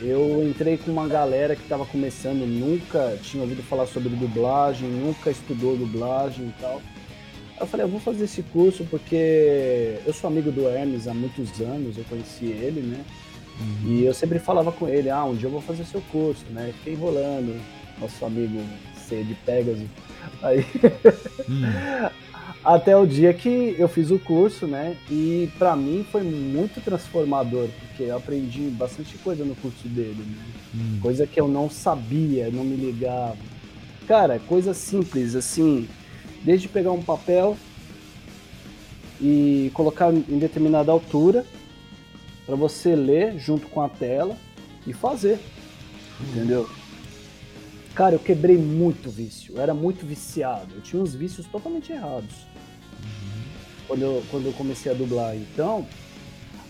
[0.00, 5.30] Eu entrei com uma galera que estava começando, nunca tinha ouvido falar sobre dublagem, nunca
[5.30, 6.82] estudou dublagem e tal.
[7.60, 11.60] Eu falei, eu vou fazer esse curso porque eu sou amigo do Hermes há muitos
[11.60, 13.04] anos, eu conheci ele, né?
[13.60, 13.92] Uhum.
[13.92, 16.72] E eu sempre falava com ele, ah, um dia eu vou fazer seu curso, né?
[16.78, 17.60] Fiquei enrolando,
[18.00, 18.58] nosso amigo
[18.96, 19.86] C de Pegasus.
[20.42, 20.64] Aí.
[21.48, 22.10] Hum.
[22.62, 24.94] Até o dia que eu fiz o curso, né?
[25.10, 30.36] E para mim foi muito transformador, porque eu aprendi bastante coisa no curso dele, né?
[30.74, 30.98] Hum.
[31.00, 33.36] Coisa que eu não sabia, não me ligava.
[34.06, 35.88] Cara, coisa simples, assim,
[36.42, 37.56] desde pegar um papel
[39.20, 41.44] e colocar em determinada altura
[42.46, 44.36] para você ler junto com a tela
[44.86, 45.38] e fazer.
[46.20, 46.68] Entendeu?
[47.94, 49.54] Cara, eu quebrei muito vício.
[49.54, 50.74] Eu era muito viciado.
[50.74, 52.46] Eu tinha uns vícios totalmente errados.
[53.86, 55.36] Quando, eu, quando eu comecei a dublar.
[55.36, 55.86] Então,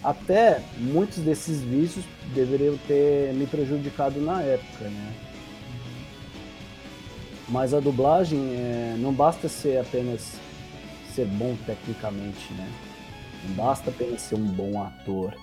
[0.03, 2.05] até muitos desses vícios
[2.35, 5.30] deveriam ter me prejudicado na época, né?
[7.51, 10.35] Mas a dublagem é, não basta ser apenas
[11.15, 12.73] ser bom tecnicamente, né?
[13.45, 15.35] Não basta apenas ser um bom ator.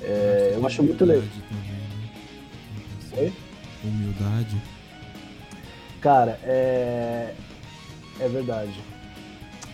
[0.00, 1.22] É, eu acho muito legal.
[1.48, 3.32] Também, né?
[3.84, 4.56] humildade?
[6.00, 7.34] Cara, é.
[8.18, 8.74] É verdade.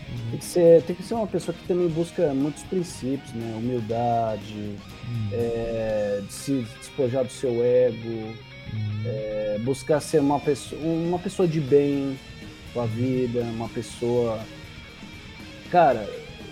[0.09, 0.31] Uhum.
[0.31, 3.55] Tem, que ser, tem que ser uma pessoa que também busca muitos princípios, né?
[3.57, 5.29] Humildade, uhum.
[5.33, 8.35] é, de se despojar do seu ego,
[8.73, 9.03] uhum.
[9.05, 12.19] é, buscar ser uma pessoa, uma pessoa de bem
[12.73, 14.41] com a vida, uma pessoa.
[15.71, 16.09] Cara,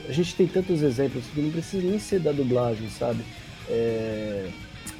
[0.09, 3.25] a gente tem tantos exemplos que não precisa nem ser da dublagem, sabe?
[3.69, 4.49] É,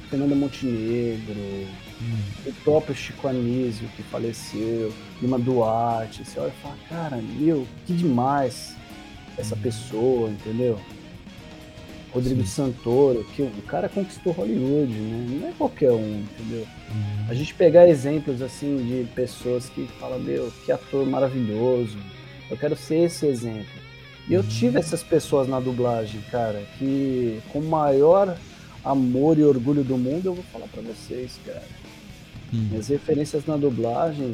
[0.09, 1.67] Fernanda Montenegro,
[2.01, 2.17] Hum.
[2.45, 6.25] O próprio Chico Anísio, que faleceu, Lima Duarte.
[6.25, 8.75] Você olha e fala, cara, meu, que demais
[9.37, 9.59] essa hum.
[9.59, 10.79] pessoa, entendeu?
[12.15, 12.47] Rodrigo Sim.
[12.47, 15.37] Santoro, que o cara conquistou Hollywood, né?
[15.41, 16.65] Não é qualquer um, entendeu?
[16.89, 17.25] Hum.
[17.27, 21.97] A gente pegar exemplos assim de pessoas que falam, meu, que ator maravilhoso,
[22.49, 23.83] eu quero ser esse exemplo.
[24.29, 28.37] E eu tive essas pessoas na dublagem, cara, que com o maior
[28.83, 31.63] amor e orgulho do mundo, eu vou falar para vocês, cara.
[32.53, 32.69] Hum.
[32.71, 34.31] Minhas referências na dublagem,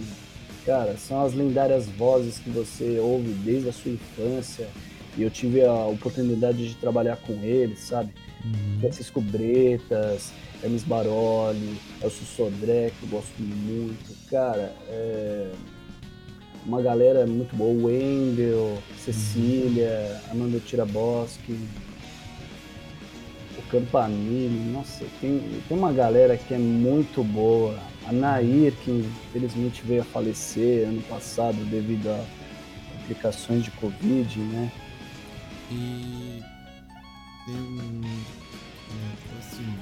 [0.67, 4.70] cara, são as lendárias vozes que você ouve desde a sua infância.
[5.17, 8.12] E eu tive a oportunidade de trabalhar com eles, sabe?
[8.45, 8.80] Uhum.
[8.80, 10.32] Francisco Bretas,
[10.63, 14.15] Hermes Baroli, Elcio Sodré, que eu gosto muito.
[14.30, 15.52] Cara, é
[16.65, 17.71] uma galera muito boa.
[17.71, 20.32] O Wendel, Cecília, uhum.
[20.32, 21.58] Amanda Tiraboski,
[23.58, 24.71] o Campanile.
[24.71, 27.78] Nossa, tem, tem uma galera que é muito boa.
[28.08, 28.91] A Nair, que
[29.30, 32.26] infelizmente veio a falecer ano passado devido a
[32.97, 34.71] complicações de Covid, né?
[35.72, 36.42] E
[37.46, 38.02] tem um.
[38.92, 39.74] É, assim,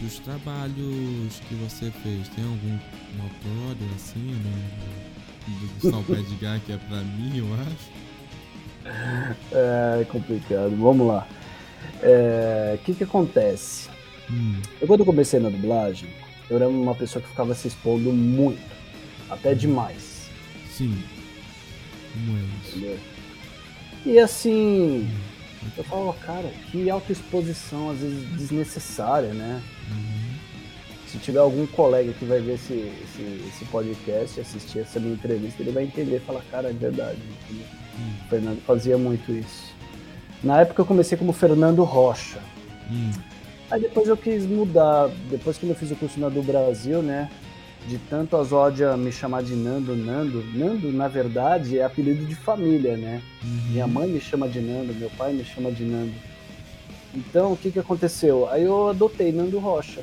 [0.00, 2.78] dos trabalhos que você fez, tem algum
[3.22, 4.70] notório assim, né?
[5.80, 8.02] Do Salpé de Gá, que é pra mim, eu acho?
[9.52, 10.74] É complicado.
[10.76, 11.26] Vamos lá.
[12.00, 13.88] O é, que que acontece?
[14.30, 14.60] Hum.
[14.80, 16.08] Eu quando comecei na dublagem,
[16.50, 18.60] eu era uma pessoa que ficava se expondo muito,
[19.30, 20.28] até demais.
[20.70, 21.00] Sim.
[22.12, 22.76] Como é isso?
[22.76, 22.98] Entendeu?
[24.04, 25.08] E assim,
[25.76, 29.62] eu falava, cara, que autoexposição às vezes desnecessária, né?
[29.90, 30.22] Uhum.
[31.06, 32.72] Se tiver algum colega que vai ver esse,
[33.04, 37.18] esse, esse podcast, assistir essa minha entrevista, ele vai entender e falar, cara, é verdade.
[37.50, 38.24] Uhum.
[38.24, 39.72] O Fernando fazia muito isso.
[40.42, 42.40] Na época eu comecei como Fernando Rocha.
[42.90, 43.12] Uhum.
[43.70, 47.30] Aí depois eu quis mudar, depois que eu fiz o curso na do Brasil, né?
[47.88, 50.44] De tanto a Zódia me chamar de Nando, Nando.
[50.54, 53.22] Nando, na verdade, é apelido de família, né?
[53.42, 53.72] Uhum.
[53.72, 56.14] Minha mãe me chama de Nando, meu pai me chama de Nando.
[57.14, 58.48] Então, o que que aconteceu?
[58.48, 60.02] Aí eu adotei Nando Rocha,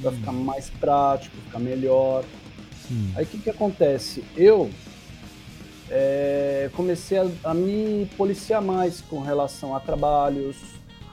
[0.00, 0.16] pra uhum.
[0.16, 2.24] ficar mais prático, ficar melhor.
[2.90, 3.12] Uhum.
[3.16, 4.24] Aí o que que acontece?
[4.36, 4.70] Eu
[5.90, 10.56] é, comecei a, a me policiar mais com relação a trabalhos,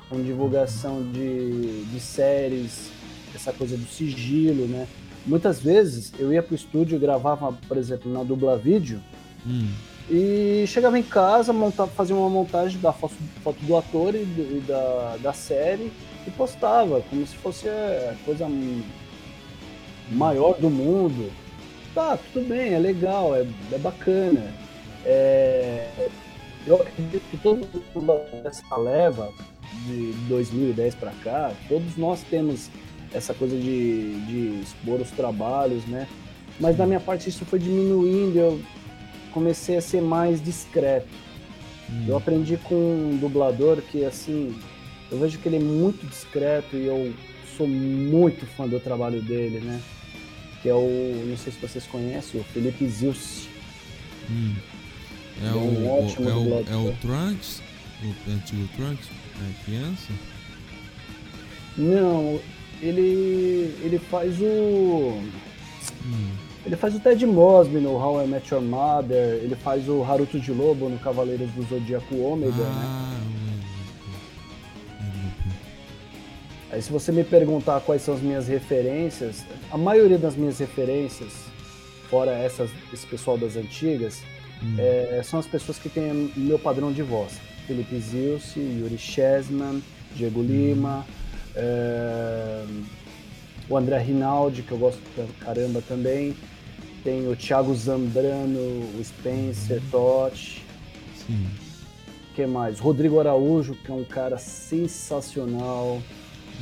[0.09, 2.91] com divulgação de, de séries,
[3.33, 4.87] essa coisa do sigilo, né?
[5.25, 9.01] Muitas vezes eu ia pro estúdio, gravava, por exemplo, na dubla vídeo,
[9.45, 9.67] hum.
[10.09, 14.57] e chegava em casa, montava, fazia uma montagem da foto, foto do ator e, do,
[14.57, 15.91] e da, da série
[16.27, 18.47] e postava, como se fosse a coisa
[20.11, 21.31] maior do mundo.
[21.93, 24.53] Tá, tudo bem, é legal, é, é bacana.
[25.05, 25.87] É,
[26.67, 29.31] eu acredito que todo mundo dessa leva
[29.87, 32.69] de 2010 para cá, todos nós temos
[33.15, 36.07] essa coisa de, de expor os trabalhos, né?
[36.59, 38.61] Mas da minha parte isso foi diminuindo, eu
[39.31, 41.07] comecei a ser mais discreto.
[41.89, 42.05] Hum.
[42.07, 44.55] Eu aprendi com um dublador que, assim,
[45.11, 47.13] eu vejo que ele é muito discreto e eu
[47.57, 49.81] sou muito fã do trabalho dele, né?
[50.61, 53.47] Que é o, não sei se vocês conhecem, o Felipe Zilce.
[54.29, 54.55] Hum.
[55.43, 57.61] É, é, um o, ótimo é, o, é o Trunks,
[58.03, 59.07] o antigo Trunks?
[59.35, 60.13] É criança?
[61.77, 62.39] Não,
[62.81, 65.19] ele ele faz o
[66.05, 66.29] Hum.
[66.65, 70.39] ele faz o Ted Mosby no How I Met Your Mother, ele faz o Haruto
[70.39, 72.85] de Lobo no Cavaleiros do Zodíaco Ômega, né?
[72.85, 73.17] Ah,
[74.99, 75.55] eu lembro.
[76.71, 81.31] Aí se você me perguntar quais são as minhas referências, a maioria das minhas referências,
[82.09, 84.21] fora essas, esse pessoal das antigas,
[84.63, 84.75] Hum.
[84.79, 87.33] é, são as pessoas que têm o meu padrão de voz.
[87.67, 89.81] Felipe Zilce, Yuri Chesman,
[90.15, 91.05] Diego Lima,
[91.55, 92.65] é,
[93.69, 96.35] o André Rinaldi, que eu gosto pra caramba também.
[97.03, 100.65] Tem o Thiago Zambrano, o Spencer Totti.
[101.25, 101.47] Sim.
[102.35, 102.79] que mais?
[102.79, 106.01] Rodrigo Araújo, que é um cara sensacional.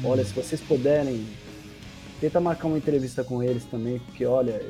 [0.04, 1.26] Olha, se vocês puderem,
[2.20, 4.62] tenta marcar uma entrevista com eles também, porque olha,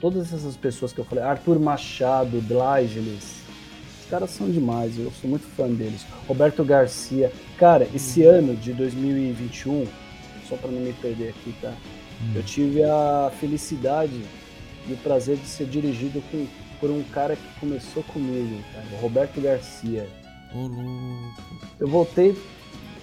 [0.00, 3.41] todas essas pessoas que eu falei, Arthur Machado, Dlágeles, os
[4.12, 6.04] caras são demais, eu sou muito fã deles.
[6.28, 7.32] Roberto Garcia.
[7.56, 9.86] Cara, esse ano de 2021,
[10.46, 11.70] só para não me perder aqui, tá?
[12.20, 12.32] Hum.
[12.34, 14.20] Eu tive a felicidade
[14.86, 16.46] e o prazer de ser dirigido com-
[16.78, 20.06] por um cara que começou comigo, cara, o Roberto Garcia.
[20.54, 20.76] Louco.
[21.80, 22.36] Eu voltei,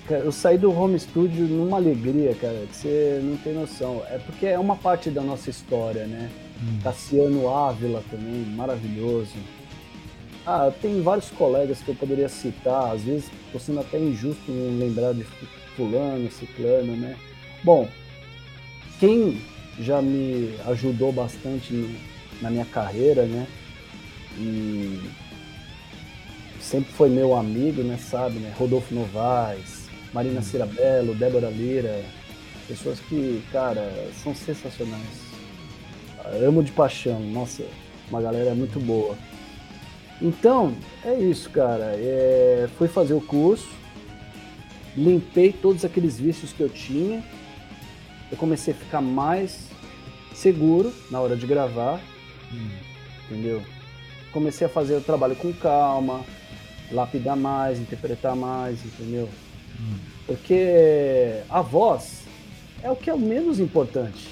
[0.07, 4.03] cara, eu saí do home studio numa alegria, cara, que você não tem noção.
[4.11, 6.29] É porque é uma parte da nossa história, né?
[6.61, 6.77] Hum.
[6.83, 9.33] Cassiano Ávila também, maravilhoso.
[10.45, 14.79] Ah, tem vários colegas que eu poderia citar, às vezes tô sendo até injusto não
[14.79, 15.23] lembrar de
[15.75, 17.15] fulano, ciclano, né?
[17.63, 17.87] Bom,
[18.99, 19.41] quem
[19.79, 21.95] já me ajudou bastante no-
[22.41, 23.47] na minha carreira, né?
[24.37, 24.99] E
[26.59, 28.53] sempre foi meu amigo, né, sabe, né?
[28.57, 32.03] Rodolfo Novaes, Marina Cirabello, Débora Lira,
[32.67, 33.91] pessoas que, cara,
[34.23, 35.29] são sensacionais.
[36.43, 37.63] Amo de paixão, nossa,
[38.09, 39.17] uma galera muito boa.
[40.21, 41.93] Então, é isso, cara.
[41.95, 43.67] É, fui fazer o curso,
[44.95, 47.23] limpei todos aqueles vícios que eu tinha,
[48.31, 49.67] eu comecei a ficar mais
[50.33, 51.99] seguro na hora de gravar,
[52.51, 52.69] Hum.
[53.25, 53.61] entendeu?
[54.31, 56.23] Comecei a fazer o trabalho com calma,
[56.91, 59.29] lapidar mais, interpretar mais, entendeu?
[59.79, 59.97] Hum.
[60.27, 62.23] Porque a voz
[62.83, 64.27] é o que é o menos importante.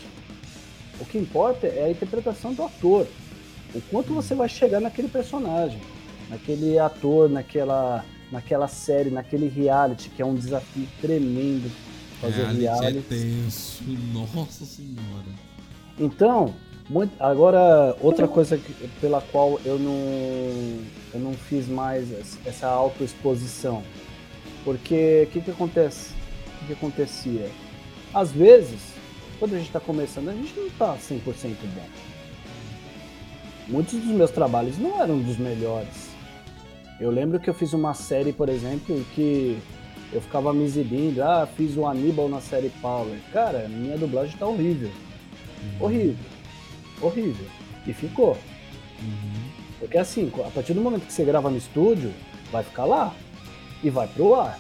[1.00, 3.08] O que importa é a interpretação do ator.
[3.76, 5.80] O quanto você vai chegar naquele personagem,
[6.30, 11.70] naquele ator, naquela, naquela série, naquele reality, que é um desafio tremendo
[12.22, 12.98] fazer Reality reality.
[12.98, 13.84] é tenso.
[14.34, 15.28] Nossa senhora.
[16.00, 16.54] Então,
[16.90, 20.80] muito- agora outra coisa que- pela qual eu não,
[21.14, 23.84] eu não fiz mais es- essa autoexposição.
[24.64, 26.12] Porque o que, que acontece?
[26.56, 27.50] O que, que acontecia?
[28.14, 28.80] Às vezes,
[29.40, 31.86] quando a gente está começando, a gente não está 100% bom.
[33.68, 36.10] Muitos dos meus trabalhos não eram dos melhores.
[37.00, 39.60] Eu lembro que eu fiz uma série, por exemplo, que
[40.12, 43.18] eu ficava me exibindo, ah, fiz o Aníbal na série Power.
[43.32, 44.90] Cara, minha dublagem tá horrível.
[45.80, 46.16] Horrível.
[47.02, 47.46] Horrível.
[47.86, 48.38] E ficou.
[49.02, 49.50] Uhum.
[49.80, 52.14] Porque assim, a partir do momento que você grava no estúdio,
[52.52, 53.14] vai ficar lá.
[53.84, 54.60] E vai pro ar,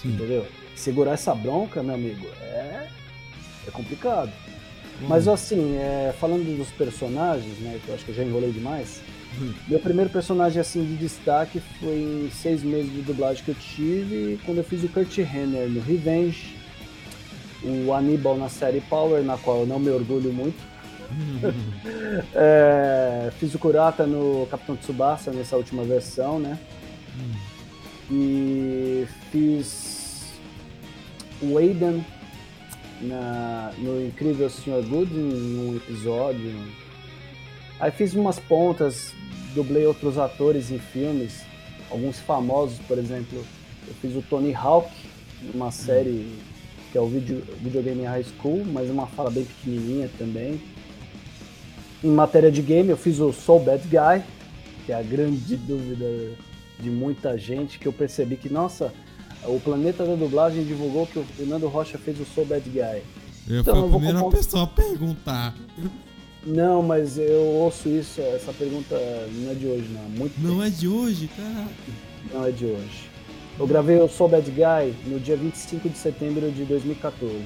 [0.00, 0.14] Sim.
[0.14, 0.46] entendeu?
[0.74, 2.88] Segurar essa bronca, meu amigo, é,
[3.66, 4.32] é complicado.
[5.02, 5.06] Hum.
[5.08, 9.00] Mas assim, é, falando dos personagens, né, que eu acho que eu já enrolei demais,
[9.40, 9.52] Hum.
[9.66, 14.38] meu primeiro personagem assim de destaque foi em seis meses de dublagem que eu tive,
[14.46, 16.54] quando eu fiz o Kurt Renner no Revenge,
[17.64, 20.62] o Aníbal na série Power, na qual eu não me orgulho muito,
[22.34, 26.58] É, fiz o Kurata no Capitão Tsubasa nessa última versão, né?
[27.18, 27.34] Hum.
[28.10, 30.24] E fiz
[31.42, 32.04] o Aiden
[33.04, 34.82] na, no Incrível Sr.
[34.88, 36.52] Good num episódio.
[37.78, 39.12] Aí fiz umas pontas,
[39.54, 41.42] dublei outros atores em filmes,
[41.90, 43.44] alguns famosos, por exemplo.
[43.86, 44.90] Eu fiz o Tony Hawk
[45.42, 46.32] numa série
[46.94, 50.62] que é o video, Videogame High School, mas uma fala bem pequenininha também.
[52.04, 54.22] Em matéria de game, eu fiz o Soul Bad Guy,
[54.86, 56.06] que é a grande dúvida
[56.78, 58.92] de muita gente, que eu percebi que, nossa,
[59.46, 63.02] o Planeta da Dublagem divulgou que o Fernando Rocha fez o Soul Bad Guy.
[63.48, 65.54] Eu Então, fui a primeira comprar um- pessoa a perguntar.
[66.46, 68.96] Não, mas eu ouço isso, essa pergunta
[69.36, 70.02] não é de hoje, não.
[70.10, 71.66] Muito Não é de hoje, cara.
[72.32, 73.10] não é de hoje.
[73.58, 77.44] Eu gravei o Soul Bad Guy no dia 25 de setembro de 2014.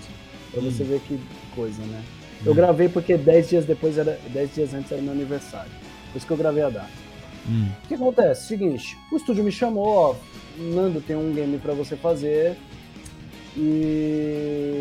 [0.51, 1.19] Pra você ver que
[1.55, 2.03] coisa, né?
[2.45, 2.55] Eu Hum.
[2.55, 5.71] gravei porque 10 dias depois era 10 dias antes era meu aniversário.
[6.13, 6.89] Por isso que eu gravei a data.
[7.49, 7.69] Hum.
[7.85, 8.47] O que acontece?
[8.47, 10.15] Seguinte, o estúdio me chamou, ó,
[10.59, 12.57] Nando, tem um game pra você fazer.
[13.57, 14.79] E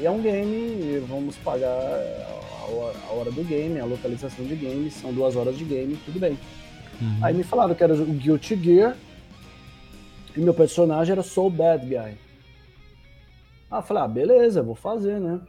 [0.00, 4.54] e é um game, vamos pagar a hora, a hora do game, a localização de
[4.54, 6.38] game, são duas horas de game, tudo bem.
[7.00, 7.18] Uhum.
[7.20, 8.96] Aí me falaram que era o Guilty Gear
[10.36, 12.16] e meu personagem era Soul Bad Guy.
[13.68, 15.40] Ah, falei, ah, beleza, vou fazer, né?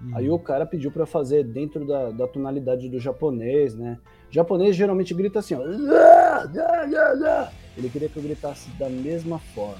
[0.00, 0.16] Uhum.
[0.16, 3.96] Aí o cara pediu pra fazer dentro da, da tonalidade do japonês, né?
[4.34, 5.62] O japonês geralmente grita assim, ó.
[7.76, 9.78] Ele queria que eu gritasse da mesma forma.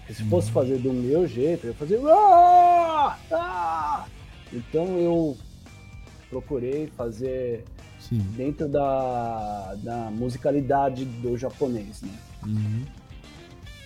[0.00, 0.52] Porque se fosse Uhum.
[0.52, 1.98] fazer do meu jeito, eu ia fazer.
[4.52, 5.38] Então eu
[6.28, 7.64] procurei fazer
[7.98, 8.18] Sim.
[8.36, 12.12] dentro da, da musicalidade do japonês, né?
[12.46, 12.84] Uhum.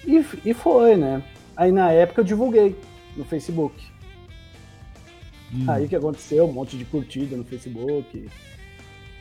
[0.04, 1.22] E, e foi, né?
[1.56, 2.76] Aí na época eu divulguei
[3.16, 3.80] no Facebook.
[5.54, 5.70] Uhum.
[5.70, 6.44] Aí o que aconteceu?
[6.48, 8.28] Um monte de curtida no Facebook.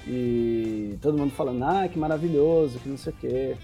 [0.07, 3.55] E todo mundo falando, ah, que maravilhoso, que não sei o quê.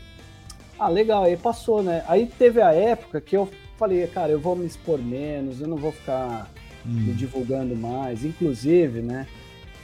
[0.80, 2.04] Ah, legal, aí passou, né?
[2.08, 5.78] Aí teve a época que eu falei, cara, eu vou me expor menos, eu não
[5.78, 6.50] vou ficar
[6.84, 7.16] me Uhum.
[7.16, 8.26] divulgando mais.
[8.26, 9.28] Inclusive, né?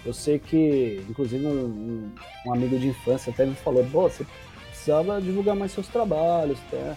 [0.04, 2.10] Eu sei que, inclusive, um,
[2.46, 4.26] um- amigo de infância até me falou, pô, você
[4.70, 6.96] precisava divulgar mais seus trabalhos, tá?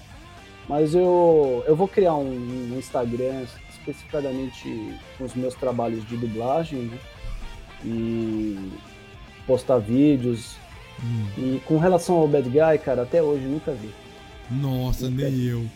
[0.68, 2.30] Mas eu, eu vou criar um,
[2.72, 6.98] um Instagram especificadamente com os meus trabalhos de dublagem, né?
[7.84, 8.70] E
[9.50, 10.54] postar vídeos.
[11.02, 11.56] Uhum.
[11.56, 13.90] E com relação ao Bad Guy, cara, até hoje nunca vi.
[14.48, 15.66] Nossa, nem eu.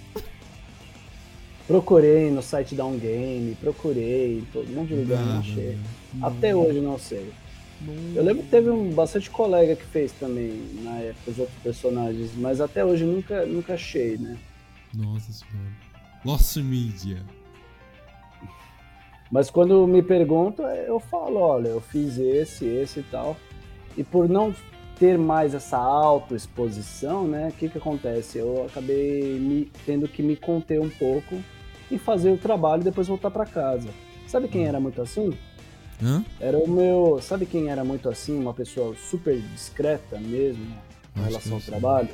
[1.67, 5.55] Procurei no site da Um Game, procurei todo um monte de lugar, não achei.
[5.55, 5.79] velho.
[6.23, 7.33] Até hoje não sei.
[7.81, 8.17] Nossa.
[8.17, 12.31] Eu lembro que teve um, bastante colega que fez também na época os outros personagens,
[12.37, 14.37] mas até hoje nunca, nunca achei, né?
[14.95, 15.73] Nossa senhora.
[16.25, 17.23] Lost Media.
[19.33, 23.37] Mas quando me perguntam, eu falo, olha, eu fiz esse, esse e tal.
[23.97, 24.55] E por não
[24.99, 28.39] ter mais essa autoexposição, né, o que que acontece?
[28.39, 31.43] Eu acabei me, tendo que me conter um pouco
[31.91, 33.89] e fazer o trabalho e depois voltar para casa.
[34.27, 35.37] Sabe quem era muito assim?
[36.03, 36.25] Hã?
[36.41, 37.21] Era o meu.
[37.23, 38.39] Sabe quem era muito assim?
[38.39, 40.67] Uma pessoa super discreta mesmo
[41.17, 42.09] em relação ao trabalho?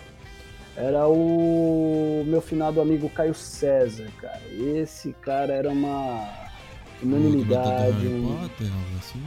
[0.77, 4.41] Era o meu finado amigo Caio César, cara.
[4.51, 6.29] Esse cara era uma
[7.03, 8.07] unanimidade.
[8.07, 8.37] Um...
[8.37, 8.67] Potter,
[8.99, 9.23] assim?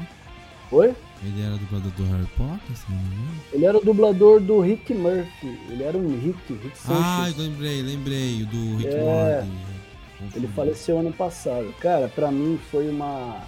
[0.74, 0.94] Oi?
[1.24, 3.42] Ele era dublador do Harry Potter, se não me engano?
[3.54, 5.58] Ele era o dublador do Rick Murphy.
[5.70, 7.38] Ele era um Rick, Rick Ah, Sanchez.
[7.38, 8.42] lembrei, lembrei.
[8.44, 9.44] O do Rick É.
[9.46, 10.36] Morty.
[10.36, 11.74] Ele faleceu ano passado.
[11.80, 13.42] Cara, pra mim foi uma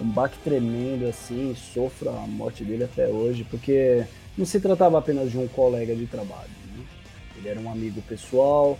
[0.00, 4.04] um baque tremendo assim, sofro a morte dele até hoje, porque
[4.36, 6.50] não se tratava apenas de um colega de trabalho.
[6.76, 6.84] né?
[7.38, 8.78] Ele era um amigo pessoal,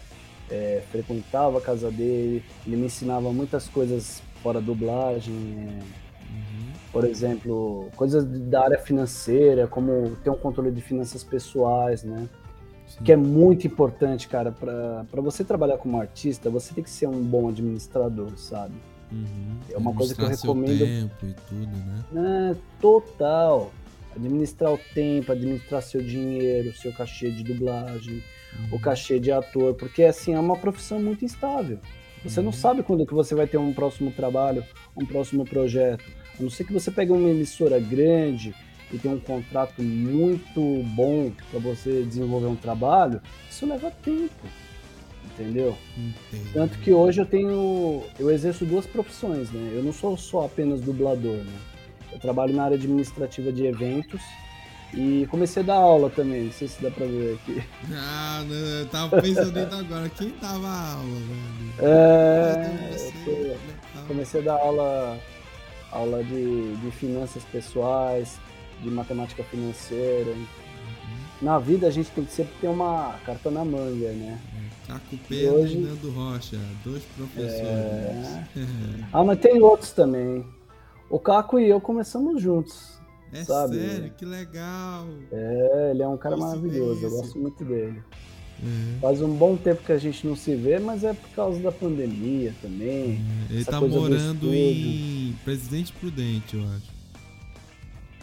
[0.50, 6.05] é, frequentava a casa dele, ele me ensinava muitas coisas fora dublagem, é.
[7.00, 12.28] Por exemplo, coisas da área financeira, como ter um controle de finanças pessoais, né?
[12.88, 13.02] Sim.
[13.02, 17.20] que é muito importante, cara, para você trabalhar como artista, você tem que ser um
[17.20, 18.74] bom administrador, sabe?
[19.10, 19.56] Uhum.
[19.72, 22.52] É uma coisa que eu recomendo- tempo e tudo, né?
[22.52, 23.72] É, total.
[24.14, 28.22] Administrar o tempo, administrar seu dinheiro, seu cachê de dublagem,
[28.70, 31.78] o cachê de ator, porque assim é uma profissão muito instável.
[32.24, 32.52] Você não Uhum.
[32.52, 34.64] sabe quando que você vai ter um próximo trabalho,
[34.96, 36.04] um próximo projeto.
[36.38, 38.54] A não ser que você pegue uma emissora grande
[38.92, 43.20] e tenha um contrato muito bom para você desenvolver um trabalho,
[43.50, 44.46] isso leva tempo.
[45.24, 45.76] Entendeu?
[45.98, 46.52] Entendo.
[46.52, 48.02] Tanto que hoje eu tenho.
[48.18, 49.72] Eu exerço duas profissões, né?
[49.74, 51.52] Eu não sou só apenas dublador, né?
[52.12, 54.22] Eu trabalho na área administrativa de eventos
[54.94, 56.44] e comecei a dar aula também.
[56.44, 57.62] Não sei se dá pra ver aqui.
[57.92, 60.08] Ah, não, eu tava pensando nisso agora.
[60.10, 61.74] Quem dava aula, velho?
[61.80, 63.56] É, Eu tô- legal.
[64.08, 65.18] comecei a dar aula,
[65.92, 68.38] aula de, de finanças pessoais,
[68.82, 70.34] de matemática financeira.
[71.40, 74.40] Na vida a gente tem que sempre ter uma carta na manga, né?
[74.86, 78.46] Caco Pedro hoje- e Nando Rocha, dois professores.
[79.12, 80.46] Ah, mas tem outros também.
[81.10, 82.96] O Caco e eu começamos juntos.
[83.32, 83.76] É Sabe?
[83.78, 85.04] sério, que legal.
[85.32, 87.18] É, ele é um cara maravilhoso, eu Coincidência.
[87.22, 88.02] gosto muito dele.
[88.62, 89.00] É.
[89.00, 91.70] Faz um bom tempo que a gente não se vê, mas é por causa da
[91.70, 93.20] pandemia também.
[93.50, 96.96] Ele Essa tá morando em Presidente Prudente, eu acho.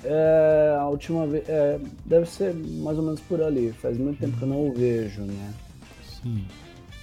[0.06, 1.48] É, a última vez.
[1.48, 3.72] é, deve ser mais ou menos por ali.
[3.74, 5.54] Faz muito tempo que eu não o vejo, né?
[6.22, 6.46] Sim.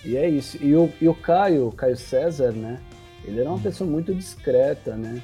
[0.05, 0.59] E é isso.
[0.63, 2.81] E o, e o Caio, o Caio César, né?
[3.25, 5.23] Ele era uma pessoa muito discreta, né?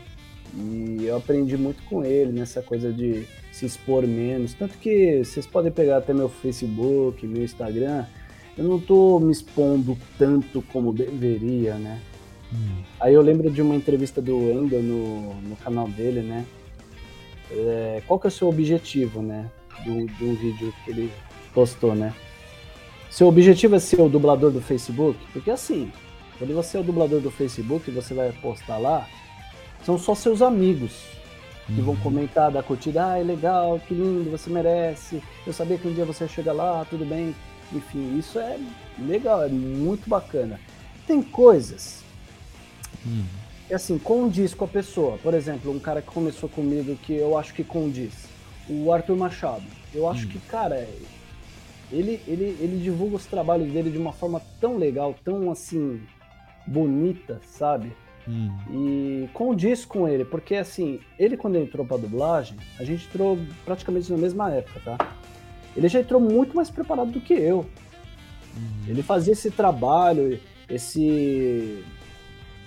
[0.54, 3.26] E eu aprendi muito com ele nessa coisa de
[3.56, 4.52] se expor menos.
[4.52, 8.04] Tanto que vocês podem pegar até meu Facebook, meu Instagram.
[8.56, 12.00] Eu não tô me expondo tanto como deveria, né?
[12.52, 12.82] Hum.
[13.00, 16.44] Aí eu lembro de uma entrevista do Wendel no, no canal dele, né?
[17.50, 19.50] É, qual que é o seu objetivo, né?
[19.84, 21.10] Do, de um vídeo que ele
[21.54, 22.14] postou, né?
[23.10, 25.18] Seu objetivo é ser o dublador do Facebook?
[25.32, 25.90] Porque assim,
[26.38, 29.08] quando você é o dublador do Facebook você vai postar lá,
[29.82, 31.15] são só seus amigos
[31.66, 35.88] que vão comentar da curtida, ah, é legal, que lindo, você merece, eu sabia que
[35.88, 37.34] um dia você ia chegar lá, tudo bem.
[37.72, 38.58] Enfim, isso é
[38.98, 40.60] legal, é muito bacana.
[41.06, 42.04] Tem coisas
[43.06, 43.24] Hum.
[43.70, 45.18] E assim, condiz com a pessoa.
[45.18, 48.26] Por exemplo, um cara que começou comigo que eu acho que condiz.
[48.68, 49.64] O Arthur Machado.
[49.94, 50.28] Eu acho Hum.
[50.30, 50.86] que, cara,
[51.90, 56.00] ele, ele, ele divulga os trabalhos dele de uma forma tão legal, tão assim,
[56.66, 57.92] bonita, sabe?
[58.28, 58.50] Hum.
[58.70, 64.10] E condiz com ele, porque assim, ele quando entrou pra dublagem, a gente entrou praticamente
[64.10, 65.16] na mesma época, tá?
[65.76, 67.58] Ele já entrou muito mais preparado do que eu.
[68.56, 68.88] Uhum.
[68.88, 71.84] Ele fazia esse trabalho, esse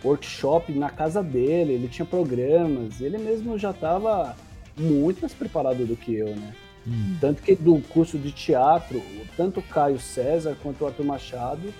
[0.03, 4.35] workshop na casa dele, ele tinha programas, ele mesmo já estava
[4.77, 6.53] muito mais preparado do que eu, né?
[6.87, 7.17] Hum.
[7.19, 9.01] Tanto que do curso de teatro,
[9.35, 11.73] tanto o Caio César quanto o Arthur Machado,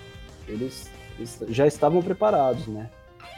[0.48, 0.90] eles
[1.50, 2.90] já estavam preparados, né?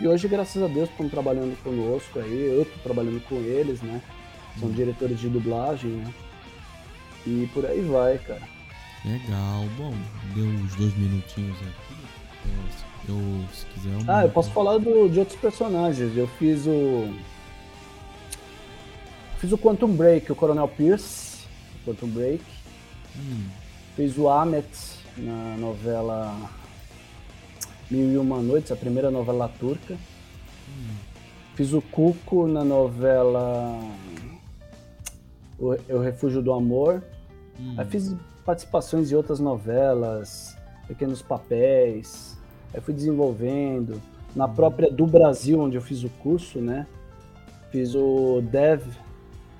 [0.02, 4.02] E hoje, graças a Deus, estão trabalhando conosco aí, eu estou trabalhando com eles, né?
[4.60, 6.14] São diretores de dublagem, né?
[7.26, 8.41] E por aí vai, cara.
[9.06, 9.66] Legal.
[9.78, 9.93] Bom,
[10.34, 12.02] deu uns dois minutinhos aqui.
[13.08, 16.18] Eu, eu, se quiser, eu Ah, eu posso falar do- de outros personagens.
[16.18, 17.14] Eu fiz o.
[19.38, 21.45] Fiz o Quantum Break, o Coronel Pierce,
[21.86, 22.43] Quantum Break.
[23.18, 23.45] Hum.
[23.95, 24.68] Fiz o Ahmet
[25.18, 26.36] na novela
[27.91, 29.97] Mil e Uma Noites, a primeira novela turca.
[31.55, 33.77] Fiz o Cuco na novela
[35.59, 37.03] O, o Refúgio do Amor.
[37.59, 37.75] Hum.
[37.77, 38.15] Aí fiz
[38.45, 42.37] participações em outras novelas, pequenos papéis.
[42.73, 44.01] Aí fui desenvolvendo.
[44.33, 46.87] Na própria do Brasil, onde eu fiz o curso, né?
[47.71, 48.83] Fiz o Dev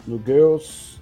[0.07, 1.01] no Girls.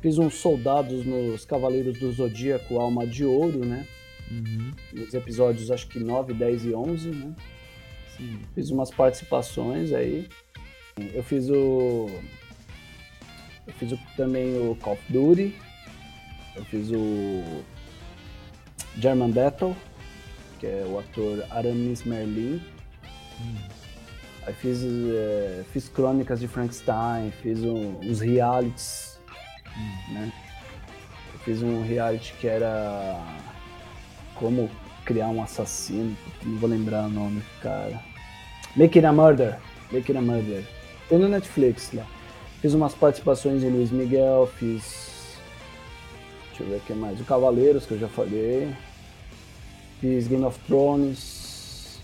[0.00, 3.86] Fiz uns soldados nos Cavaleiros do Zodíaco Alma de Ouro, né?
[4.30, 4.72] Uhum.
[4.92, 7.34] Nos episódios acho que 9, 10 e 11, né?
[8.16, 8.40] Sim.
[8.54, 10.28] Fiz umas participações aí.
[11.14, 12.08] Eu fiz o.
[13.66, 15.54] Eu fiz o- também o Call of Duty.
[16.56, 17.62] Eu fiz o.
[18.98, 19.76] German Battle,
[20.58, 22.62] que é o ator Aramis Merlin.
[24.46, 29.20] Aí fiz, eh, fiz crônicas de Frankenstein, fiz um- uns realities,
[30.12, 30.32] né?
[31.34, 33.20] Eu fiz um reality que era
[34.38, 34.70] como
[35.04, 38.00] criar um assassino, não vou lembrar o nome, cara.
[38.76, 39.58] Making a Murder,
[39.92, 40.64] Making a Murder.
[41.08, 42.04] Tem no Netflix lá.
[42.60, 45.38] Fiz umas participações em Luiz Miguel, fiz.
[46.48, 47.20] Deixa eu ver o que mais.
[47.20, 48.74] O Cavaleiros, que eu já falei.
[50.00, 52.00] Fiz Game of Thrones,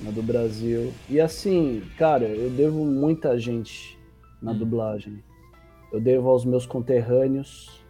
[0.00, 0.92] na do Brasil.
[1.08, 3.98] E assim, cara, eu devo muita gente
[4.42, 5.22] na dublagem.
[5.92, 7.80] Eu devo aos meus conterrâneos,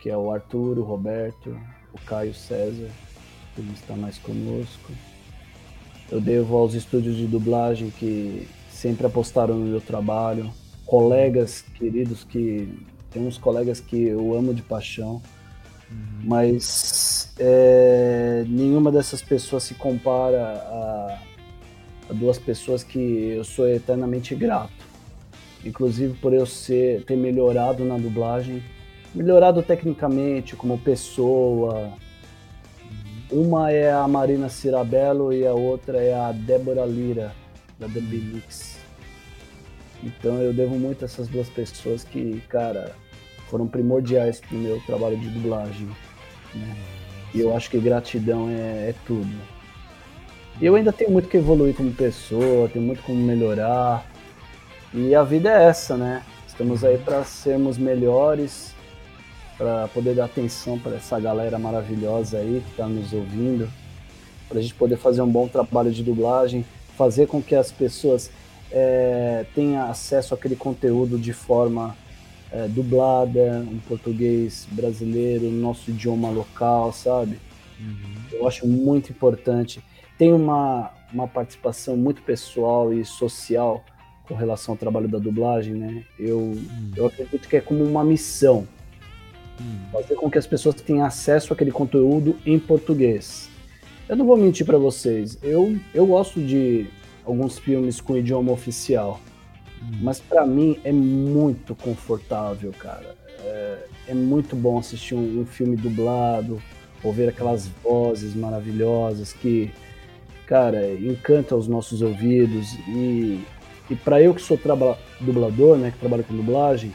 [0.00, 1.56] que é o Arthur, o Roberto,
[1.96, 2.88] o Caio César,
[3.54, 4.92] que não está mais conosco.
[6.10, 10.52] Eu devo aos estúdios de dublagem que sempre apostaram no meu trabalho,
[10.84, 12.68] colegas queridos que
[13.10, 15.20] tem uns colegas que eu amo de paixão,
[16.22, 21.18] mas é, nenhuma dessas pessoas se compara a,
[22.10, 24.86] a duas pessoas que eu sou eternamente grato.
[25.64, 28.62] Inclusive por eu ser ter melhorado na dublagem,
[29.16, 31.90] melhorado tecnicamente como pessoa,
[33.30, 37.32] uma é a Marina Cirabello e a outra é a Débora Lira,
[37.78, 38.78] da The Mix.
[40.02, 42.94] Então eu devo muito a essas duas pessoas que, cara,
[43.48, 45.88] foram primordiais pro meu trabalho de dublagem.
[46.54, 46.76] né?
[47.34, 49.34] E eu acho que gratidão é, é tudo.
[50.60, 54.06] E eu ainda tenho muito que evoluir como pessoa, tenho muito como melhorar.
[54.92, 56.22] E a vida é essa, né?
[56.46, 58.75] Estamos aí para sermos melhores,
[59.58, 63.68] para poder dar atenção para essa galera maravilhosa aí que está nos ouvindo,
[64.48, 66.64] para a gente poder fazer um bom trabalho de dublagem,
[66.96, 68.30] fazer com que as pessoas
[68.70, 71.96] é, tenham acesso àquele conteúdo de forma
[72.52, 77.38] é, dublada, em português brasileiro, no nosso idioma local, sabe?
[78.32, 79.82] Eu acho muito importante.
[80.16, 83.84] Tem uma, uma participação muito pessoal e social
[84.26, 86.04] com relação ao trabalho da dublagem, né?
[86.18, 86.56] Eu,
[86.96, 88.66] eu acredito que é como uma missão
[89.92, 93.48] fazer com que as pessoas tenham acesso àquele conteúdo em português.
[94.08, 96.86] Eu não vou mentir para vocês, eu, eu gosto de
[97.24, 99.20] alguns filmes com idioma oficial,
[100.00, 103.16] mas para mim é muito confortável, cara.
[103.44, 103.78] É,
[104.08, 106.62] é muito bom assistir um, um filme dublado,
[107.02, 109.70] ouvir aquelas vozes maravilhosas que,
[110.46, 113.40] cara, encantam os nossos ouvidos e,
[113.90, 114.58] e para eu que sou
[115.20, 116.92] dublador, né, que trabalho com dublagem,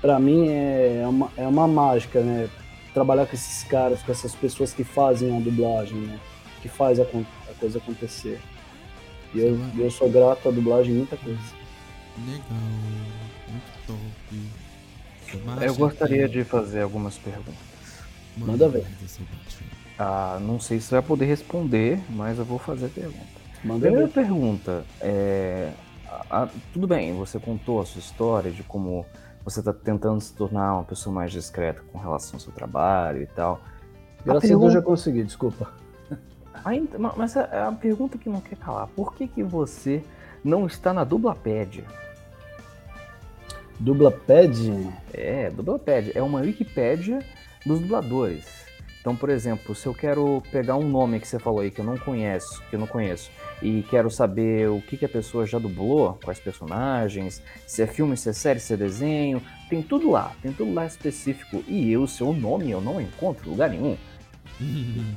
[0.00, 2.48] para mim é uma, é uma mágica, né?
[2.94, 6.18] Trabalhar com esses caras, com essas pessoas que fazem a dublagem, né?
[6.62, 8.40] Que faz a, a coisa acontecer.
[9.34, 11.38] E eu, eu sou grato à dublagem em muita coisa.
[12.26, 12.42] Legal.
[13.48, 15.64] Muito top.
[15.64, 17.54] Eu gostaria de fazer algumas perguntas.
[18.36, 18.86] Manda ver.
[19.06, 19.68] Sebastião.
[19.98, 23.38] Ah, não sei se você vai poder responder, mas eu vou fazer a pergunta.
[23.64, 24.12] Manda Primeira ver.
[24.12, 25.72] pergunta, é,
[26.06, 29.04] a, a, tudo bem, você contou a sua história de como
[29.48, 33.26] você está tentando se tornar uma pessoa mais discreta com relação ao seu trabalho e
[33.26, 33.60] tal.
[34.24, 34.60] Graças a, pergunta...
[34.60, 35.72] Deus já consegui, desculpa.
[36.64, 40.02] Ainda, mas a, a, pergunta que não quer calar, por que, que você
[40.44, 41.84] não está na Dublapédia?
[43.78, 44.92] Dublapad?
[45.12, 46.10] É, Dublapad.
[46.14, 47.20] É uma Wikipédia
[47.64, 48.66] dos dubladores.
[49.00, 51.84] Então, por exemplo, se eu quero pegar um nome que você falou aí que eu
[51.84, 53.30] não conheço, que eu não conheço,
[53.62, 58.16] e quero saber o que, que a pessoa já dublou, quais personagens, se é filme,
[58.16, 61.64] se é série, se é desenho, tem tudo lá, tem tudo lá específico.
[61.66, 63.96] E eu, seu nome, eu não encontro lugar nenhum.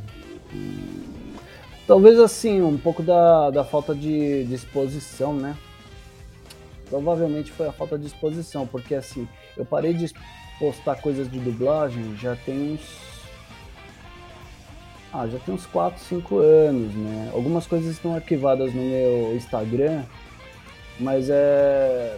[1.87, 5.57] Talvez assim, um pouco da, da falta de disposição, né?
[6.89, 9.27] Provavelmente foi a falta de disposição, porque assim,
[9.57, 10.11] eu parei de
[10.59, 13.10] postar coisas de dublagem já tem uns.
[15.13, 17.31] Ah, já tem uns 4, 5 anos, né?
[17.33, 20.03] Algumas coisas estão arquivadas no meu Instagram,
[20.99, 22.17] mas é.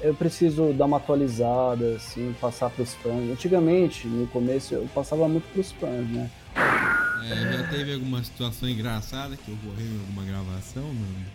[0.00, 3.30] Eu preciso dar uma atualizada, assim, passar para os fãs.
[3.30, 6.30] Antigamente, no começo, eu passava muito para os fãs, né?
[6.54, 11.26] É, já teve alguma situação engraçada que ocorreu em alguma gravação, mano?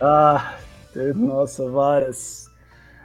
[0.00, 0.58] Ah,
[1.16, 2.48] nossa, várias.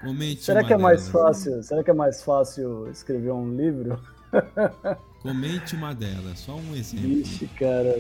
[0.02, 1.12] Comente será que é mais delas.
[1.12, 1.64] fácil?
[1.64, 4.00] Será que é mais fácil escrever um livro?
[5.22, 7.10] Comente uma delas, só um exemplo.
[7.10, 7.96] Ixi, cara,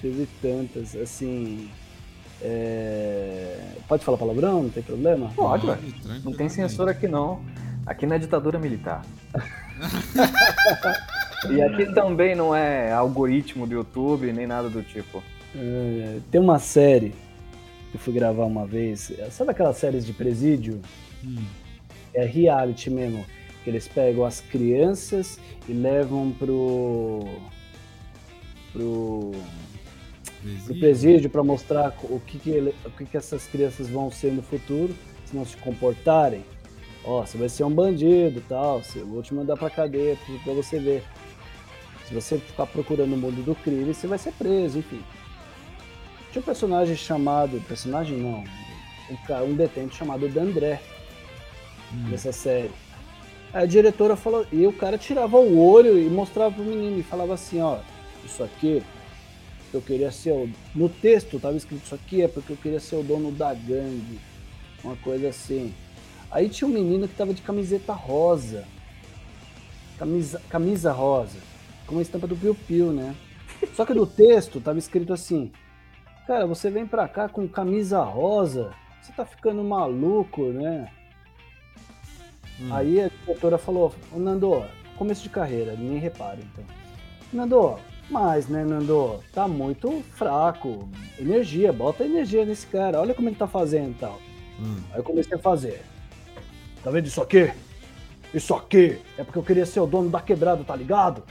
[0.00, 1.68] teve tantas, assim.
[2.40, 3.74] É...
[3.88, 4.64] Pode falar palavrão?
[4.64, 5.30] Não tem problema?
[5.34, 5.78] Pode, ué.
[6.24, 7.44] Não tem censura aqui não.
[7.84, 9.04] Aqui não é ditadura militar.
[11.50, 15.22] E aqui também não é algoritmo do YouTube, nem nada do tipo.
[15.54, 17.10] É, tem uma série
[17.90, 19.12] que eu fui gravar uma vez.
[19.30, 20.80] Sabe aquelas séries de presídio?
[21.24, 21.42] Hum.
[22.14, 23.24] É reality mesmo.
[23.64, 25.38] Que eles pegam as crianças
[25.68, 27.20] e levam pro.
[28.72, 29.32] pro.
[30.40, 34.10] presídio, pro presídio para mostrar o que, que, ele, o que, que essas crianças vão
[34.10, 34.94] ser no futuro
[35.24, 36.44] se não se comportarem.
[37.04, 40.78] Ó, você vai ser um bandido tal, eu vou te mandar pra cadeia pra você
[40.78, 41.02] ver.
[42.06, 45.02] Se você ficar procurando o mundo do crime, você vai ser preso, enfim.
[46.30, 47.60] Tinha um personagem chamado.
[47.68, 48.44] Personagem não.
[49.10, 50.80] Um, um detento chamado D'André.
[51.92, 52.08] Hum.
[52.08, 52.70] Nessa série.
[53.52, 54.46] A diretora falou.
[54.50, 57.78] E o cara tirava o olho e mostrava pro menino e falava assim: ó,
[58.24, 58.82] isso aqui
[59.72, 60.48] eu queria ser o.
[60.74, 64.18] No texto tava escrito isso aqui é porque eu queria ser o dono da gangue.
[64.82, 65.72] Uma coisa assim.
[66.30, 68.64] Aí tinha um menino que tava de camiseta rosa.
[69.98, 71.38] Camisa, camisa rosa
[71.86, 73.14] com uma estampa do Piu Piu, né?
[73.74, 75.52] Só que no texto tava escrito assim:
[76.26, 80.90] Cara, você vem pra cá com camisa rosa, você tá ficando maluco, né?
[82.60, 82.72] Hum.
[82.72, 84.64] Aí a diretora falou: Nando,
[84.96, 86.64] começo de carreira, nem repare então.
[87.32, 87.78] Nando,
[88.10, 90.88] mas, né, Nando, tá muito fraco.
[91.18, 94.20] Energia, bota energia nesse cara, olha como ele tá fazendo e tal.
[94.60, 94.80] Hum.
[94.90, 95.82] Aí eu comecei a fazer.
[96.82, 97.50] Tá vendo isso aqui?
[98.34, 101.22] Isso aqui é porque eu queria ser o dono da quebrada, tá ligado?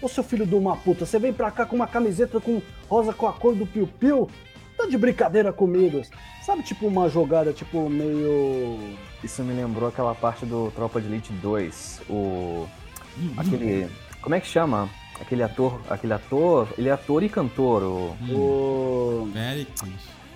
[0.00, 3.12] Ô seu filho de uma puta, você vem pra cá com uma camiseta com rosa
[3.12, 4.28] com a cor do Piu Piu?
[4.76, 6.02] Tá de brincadeira comigo?
[6.44, 8.78] Sabe, tipo, uma jogada, tipo, meio.
[9.22, 12.02] Isso me lembrou aquela parte do Tropa de Elite 2.
[12.08, 12.66] O.
[13.36, 13.88] Aquele.
[14.20, 14.88] Como é que chama?
[15.20, 15.80] Aquele ator.
[15.88, 16.68] Aquele ator.
[16.76, 17.82] Ele é ator e cantor.
[17.82, 18.16] O.
[18.30, 19.30] o...
[19.32, 19.82] Félix.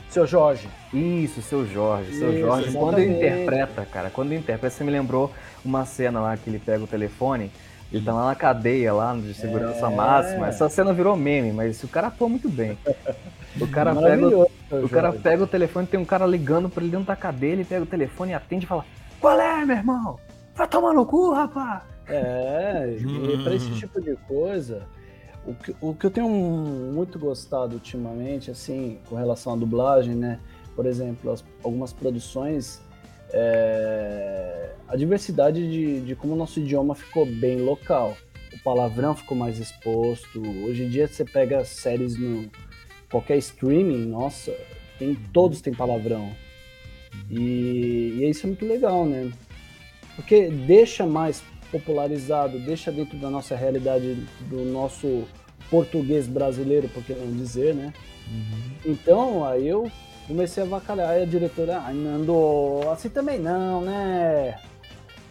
[0.08, 0.68] Seu Jorge.
[0.92, 2.12] Isso, seu Jorge.
[2.14, 2.78] Seu Isso, Jorge, exatamente.
[2.78, 5.30] quando ele interpreta, cara, quando ele interpreta, você me lembrou
[5.62, 7.50] uma cena lá que ele pega o telefone
[7.92, 9.94] ele tá lá na cadeia, lá de segurança é...
[9.94, 10.48] máxima.
[10.48, 12.76] Essa cena virou meme, mas o cara atua muito bem.
[13.60, 14.50] O cara, pega, o,
[14.84, 17.64] o cara pega o telefone, tem um cara ligando pra ele dentro da cadeia, ele
[17.64, 18.84] pega o telefone e atende e fala:
[19.20, 20.18] Qual é, meu irmão?
[20.54, 21.82] Vai tomar no cu, rapaz!
[22.08, 24.86] É, e pra esse tipo de coisa,
[25.46, 30.38] o que, o que eu tenho muito gostado ultimamente, assim, com relação à dublagem, né?
[30.76, 32.80] Por exemplo, as, algumas produções
[33.32, 38.16] é, a diversidade de, de como o nosso idioma ficou bem local.
[38.52, 40.40] O palavrão ficou mais exposto.
[40.64, 42.50] Hoje em dia você pega séries no
[43.10, 44.54] qualquer streaming, nossa,
[44.98, 46.32] tem todos têm palavrão.
[47.30, 49.30] E, e isso é muito legal, né?
[50.16, 54.16] Porque deixa mais popularizado, deixa dentro da nossa realidade,
[54.48, 55.24] do nosso
[55.70, 57.92] português brasileiro, por que não dizer, né?
[58.30, 58.92] Uhum.
[58.92, 59.90] Então, aí eu
[60.28, 61.10] comecei a vacalhar.
[61.10, 64.58] Aí a diretora, ai, Nando, assim também não, né?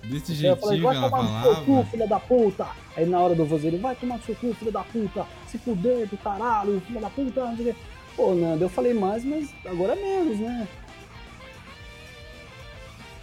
[0.04, 2.68] Desse jeitinho eu falei, vai tomar no seu cu, filha da puta.
[2.96, 5.26] Aí na hora do vozeiro, vai tomar no seu cu, filha da puta.
[5.48, 7.46] Se fuder do caralho, filha da puta.
[7.46, 7.76] Não sei
[8.16, 10.68] Pô, Nando, eu falei mais, mas agora menos, né?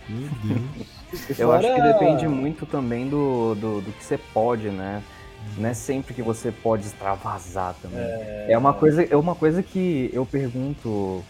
[0.08, 1.30] Meu Deus.
[1.38, 5.02] eu acho que depende muito também do, do, do que você pode, né?
[5.58, 7.98] Não é sempre que você pode extravasar também.
[7.98, 8.46] É...
[8.50, 11.24] é uma coisa, é uma coisa que eu pergunto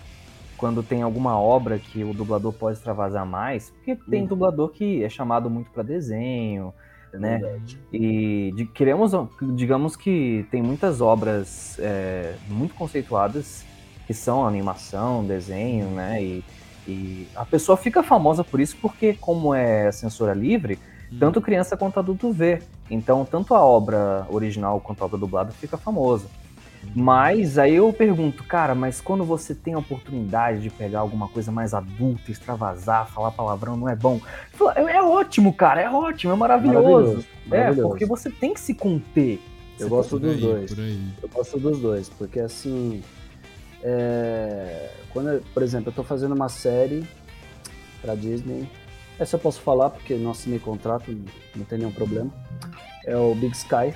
[0.65, 4.27] quando tem alguma obra que o dublador pode extravasar mais, porque tem hum.
[4.27, 6.73] dublador que é chamado muito para desenho,
[7.13, 7.37] é né?
[7.37, 7.79] Verdade.
[7.93, 9.13] E de, queremos,
[9.55, 13.63] digamos que tem muitas obras é, muito conceituadas
[14.07, 16.23] que são animação, desenho, né?
[16.23, 16.45] E,
[16.89, 20.79] e a pessoa fica famosa por isso porque, como é censura livre,
[21.13, 21.19] hum.
[21.21, 22.63] tanto criança quanto adulto vê.
[22.91, 26.27] Então, tanto a obra original quanto a obra dublada fica famosa.
[26.95, 31.53] Mas aí eu pergunto, cara, mas quando você tem a oportunidade de pegar alguma coisa
[31.53, 34.21] mais adulta, extravasar, falar palavrão, não é bom?
[34.77, 36.83] É, é ótimo, cara, é ótimo, é maravilhoso.
[36.83, 37.81] maravilhoso, maravilhoso.
[37.81, 39.41] É, porque você tem que se conter.
[39.79, 40.79] Eu gosto dos aí, dois.
[41.23, 43.03] Eu gosto dos dois, porque assim.
[43.83, 44.91] É...
[45.13, 47.07] Quando, por exemplo, eu tô fazendo uma série
[48.01, 48.69] pra Disney.
[49.19, 51.17] Essa eu posso falar porque não assinei contrato,
[51.55, 52.31] não tem nenhum problema.
[53.05, 53.95] É o Big Sky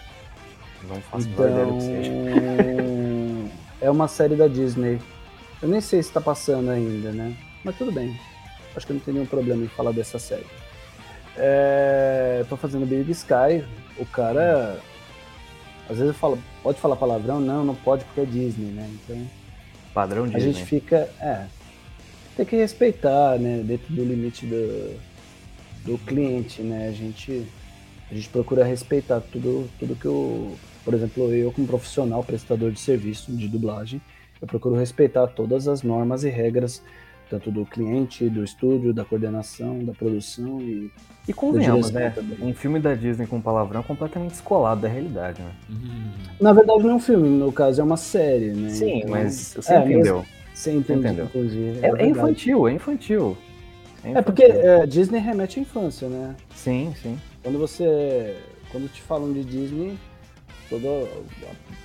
[0.86, 2.12] não faço então, ideia do que seja.
[3.80, 5.00] é uma série da Disney.
[5.60, 7.36] Eu nem sei se está passando ainda, né?
[7.64, 8.18] Mas tudo bem.
[8.76, 10.46] Acho que não tem nenhum problema em falar dessa série.
[11.36, 13.64] É, tô fazendo Big Sky.
[13.98, 14.78] O cara.
[15.88, 17.40] Às vezes fala, pode falar palavrão?
[17.40, 18.88] Não, não pode porque é Disney, né?
[18.92, 19.26] Então.
[19.94, 20.36] Padrão Disney.
[20.36, 21.08] A gente fica.
[21.20, 21.46] É.
[22.36, 23.62] Tem que respeitar, né?
[23.64, 24.96] Dentro do limite do,
[25.84, 26.88] do cliente, né?
[26.88, 27.46] A gente,
[28.10, 30.52] a gente procura respeitar tudo, tudo que o,
[30.84, 34.00] por exemplo, eu como profissional prestador de serviço de dublagem,
[34.40, 36.82] eu procuro respeitar todas as normas e regras
[37.28, 40.90] tanto do cliente, do estúdio, da coordenação, da produção e
[41.28, 42.08] e convenhamos, né?
[42.08, 42.38] Também.
[42.40, 45.50] Um filme da Disney com palavrão é completamente descolado da realidade, né?
[45.68, 46.10] Uhum.
[46.40, 48.70] Na verdade não é um filme, no caso é uma série, né?
[48.70, 50.24] Sim, então, mas você é, entendeu.
[50.54, 51.80] Você entendeu, inclusive.
[51.82, 53.36] É, é, é infantil, é infantil.
[54.02, 54.18] É, infantil.
[54.18, 56.34] é porque é, Disney remete à infância, né?
[56.54, 57.18] Sim, sim.
[57.42, 58.36] Quando você.
[58.70, 59.98] Quando te falam de Disney,
[60.68, 61.26] Todo, o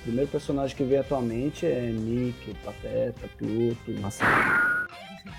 [0.02, 3.92] primeiro personagem que vem atualmente é Nick, Pateta, Pluto.
[3.98, 4.22] Nossa.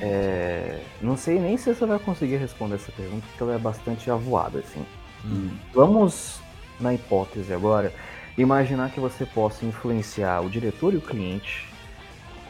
[0.02, 4.10] É, não sei nem se você vai conseguir responder essa pergunta, porque ela é bastante
[4.10, 4.84] avoada, assim.
[5.24, 5.52] Hum.
[5.74, 6.40] Vamos,
[6.80, 7.94] na hipótese agora,
[8.36, 11.68] imaginar que você possa influenciar o diretor e o cliente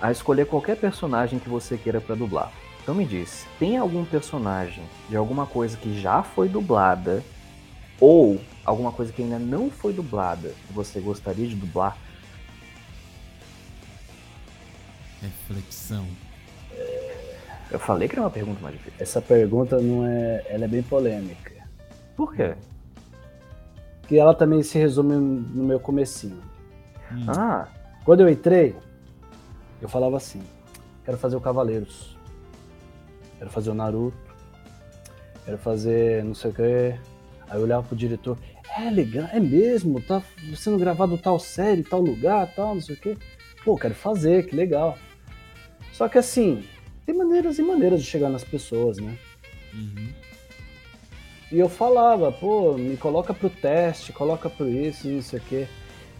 [0.01, 2.51] a escolher qualquer personagem que você queira para dublar.
[2.81, 7.21] Então me diz, tem algum personagem de alguma coisa que já foi dublada
[7.99, 11.97] ou alguma coisa que ainda não foi dublada que você gostaria de dublar?
[15.21, 16.05] Reflexão.
[17.71, 18.97] Eu falei que era uma pergunta mais difícil.
[18.99, 21.51] Essa pergunta não é, ela é bem polêmica.
[22.15, 22.55] Por quê?
[24.01, 26.41] Porque ela também se resume no meu comecinho.
[27.11, 27.25] Hum.
[27.27, 27.67] Ah.
[28.03, 28.75] Quando eu entrei,
[29.81, 30.41] eu falava assim:
[31.03, 32.15] quero fazer o Cavaleiros,
[33.39, 34.15] quero fazer o Naruto,
[35.43, 37.14] quero fazer não sei o que.
[37.49, 38.37] Aí eu olhava pro diretor,
[38.77, 40.21] é legal, é mesmo, tá
[40.55, 43.17] sendo gravado tal série, tal lugar, tal, não sei o quê.
[43.63, 44.97] Pô, quero fazer, que legal.
[45.91, 46.63] Só que assim,
[47.05, 49.17] tem maneiras e maneiras de chegar nas pessoas, né?
[49.73, 50.09] Uhum.
[51.51, 55.67] E eu falava, pô, me coloca pro teste, coloca pro isso, não sei o quê.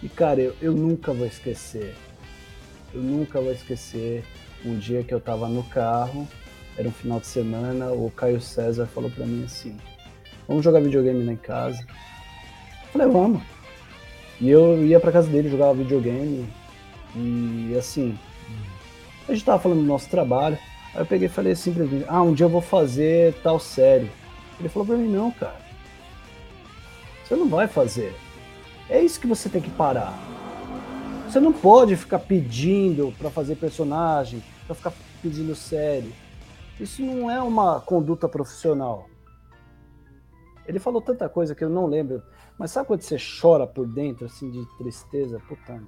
[0.01, 1.95] E cara, eu, eu nunca vou esquecer.
[2.93, 4.23] Eu nunca vou esquecer
[4.63, 6.27] um dia que eu tava no carro,
[6.77, 9.77] era um final de semana, o Caio César falou pra mim assim:
[10.47, 11.85] vamos jogar videogame lá em casa.
[12.91, 13.41] Falei, vamos.
[14.39, 16.47] E eu ia pra casa dele, jogava videogame.
[17.15, 18.17] E assim,
[19.27, 20.57] a gente tava falando do nosso trabalho.
[20.93, 24.11] Aí eu peguei e falei simplesmente, ah, um dia eu vou fazer tal série.
[24.59, 25.59] Ele falou pra mim, não, cara.
[27.23, 28.13] Você não vai fazer.
[28.89, 30.13] É isso que você tem que parar.
[31.27, 36.13] Você não pode ficar pedindo para fazer personagem, para ficar pedindo série.
[36.79, 39.09] Isso não é uma conduta profissional.
[40.67, 42.21] Ele falou tanta coisa que eu não lembro.
[42.57, 45.39] Mas sabe quando você chora por dentro, assim, de tristeza?
[45.47, 45.81] Puta.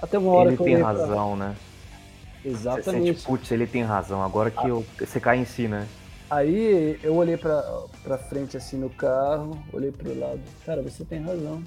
[0.00, 0.66] Até uma hora ele que eu.
[0.66, 1.46] Ele tem razão, pra...
[1.46, 1.56] né?
[2.44, 2.84] Exatamente.
[2.84, 4.22] Você sente, putz, ele tem razão.
[4.22, 4.68] Agora que ah.
[4.68, 5.86] eu, você cai em si, né?
[6.30, 7.62] Aí eu olhei pra,
[8.02, 10.40] pra frente, assim, no carro, olhei pro lado.
[10.64, 11.62] Cara, você tem razão.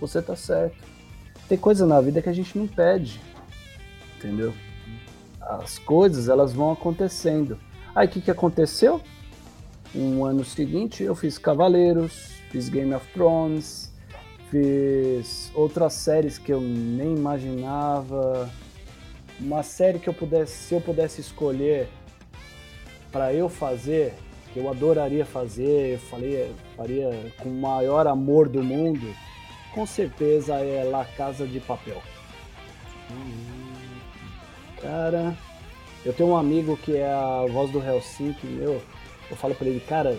[0.00, 0.76] Você tá certo.
[1.48, 3.20] Tem coisa na vida que a gente não pede.
[4.16, 4.52] Entendeu?
[5.40, 7.58] As coisas, elas vão acontecendo.
[7.94, 9.00] Aí o que, que aconteceu?
[9.94, 13.92] Um ano seguinte eu fiz Cavaleiros, fiz Game of Thrones,
[14.50, 18.50] fiz outras séries que eu nem imaginava.
[19.38, 21.88] Uma série que eu pudesse, se eu pudesse escolher
[23.12, 24.14] para eu fazer,
[24.52, 29.14] que eu adoraria fazer, eu falei, faria com o maior amor do mundo,
[29.72, 32.02] com certeza é La Casa de Papel.
[34.80, 35.36] Cara,
[36.04, 38.82] eu tenho um amigo que é a voz do Helsinki, meu,
[39.34, 40.16] eu falo pra ele, cara,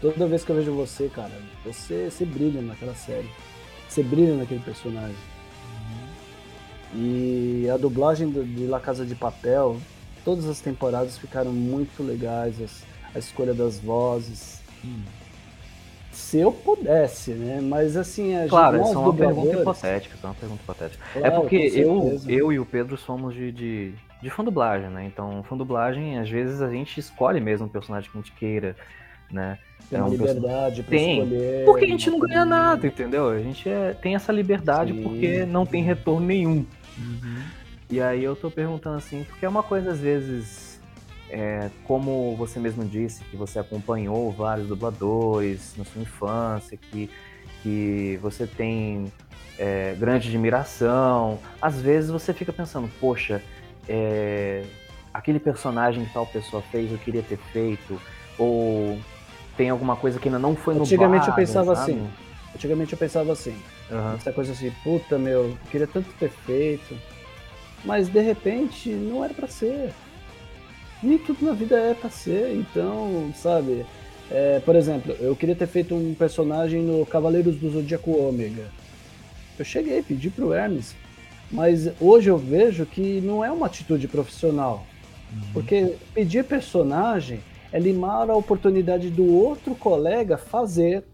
[0.00, 1.32] toda vez que eu vejo você, cara,
[1.64, 3.28] você, você brilha naquela série.
[3.88, 5.16] Você brilha naquele personagem.
[6.94, 9.76] E a dublagem do- de La Casa de Papel,
[10.24, 12.84] todas as temporadas ficaram muito legais, as-
[13.14, 14.60] a escolha das vozes.
[14.84, 15.02] Hum.
[16.12, 17.60] Se eu pudesse, né?
[17.62, 21.04] Mas assim, a Claro, nós isso é uma pergunta hipotética, é uma pergunta hipotética.
[21.14, 24.88] é Claro, porque com eu, eu e o Pedro somos de, de, de fã dublagem,
[24.90, 25.04] né?
[25.04, 28.76] Então, fã dublagem, às vezes a gente escolhe mesmo um personagem que a gente queira,
[29.30, 29.58] né?
[29.88, 31.64] tem é uma um liberdade pra Tem, escolher.
[31.64, 33.28] Porque a gente não ganha nada, entendeu?
[33.28, 35.02] A gente é- tem essa liberdade Sim.
[35.02, 36.64] porque não tem retorno nenhum.
[36.98, 37.42] Uhum.
[37.88, 40.80] E aí eu tô perguntando assim, porque é uma coisa às vezes,
[41.30, 47.08] é, como você mesmo disse, que você acompanhou vários dubladores na sua infância, que,
[47.62, 49.12] que você tem
[49.56, 53.40] é, grande admiração, às vezes você fica pensando, poxa,
[53.88, 54.64] é,
[55.12, 58.00] aquele personagem que tal pessoa fez, eu queria ter feito,
[58.38, 58.98] ou
[59.56, 62.06] tem alguma coisa que ainda não foi no Antigamente eu pensava assim.
[62.06, 62.26] Ah.
[62.54, 63.54] Antigamente eu pensava assim,
[64.16, 66.96] essa coisa assim, puta meu, eu queria tanto ter feito,
[67.84, 69.92] mas de repente não era pra ser.
[71.02, 73.84] Nem tudo na vida é pra ser, então, sabe?
[74.30, 78.64] É, por exemplo, eu queria ter feito um personagem no Cavaleiros do Zodíaco Ômega.
[79.58, 80.96] Eu cheguei, pedi pro Hermes,
[81.50, 84.84] mas hoje eu vejo que não é uma atitude profissional.
[85.52, 87.40] Porque pedir personagem
[87.72, 91.04] é limar a oportunidade do outro colega fazer,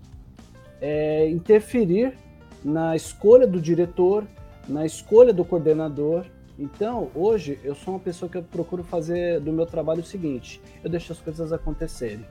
[0.81, 2.17] é, interferir
[2.65, 4.25] na escolha do diretor,
[4.69, 6.27] na escolha do coordenador.
[6.59, 10.61] Então, hoje, eu sou uma pessoa que eu procuro fazer do meu trabalho o seguinte:
[10.85, 12.25] eu deixo as coisas acontecerem.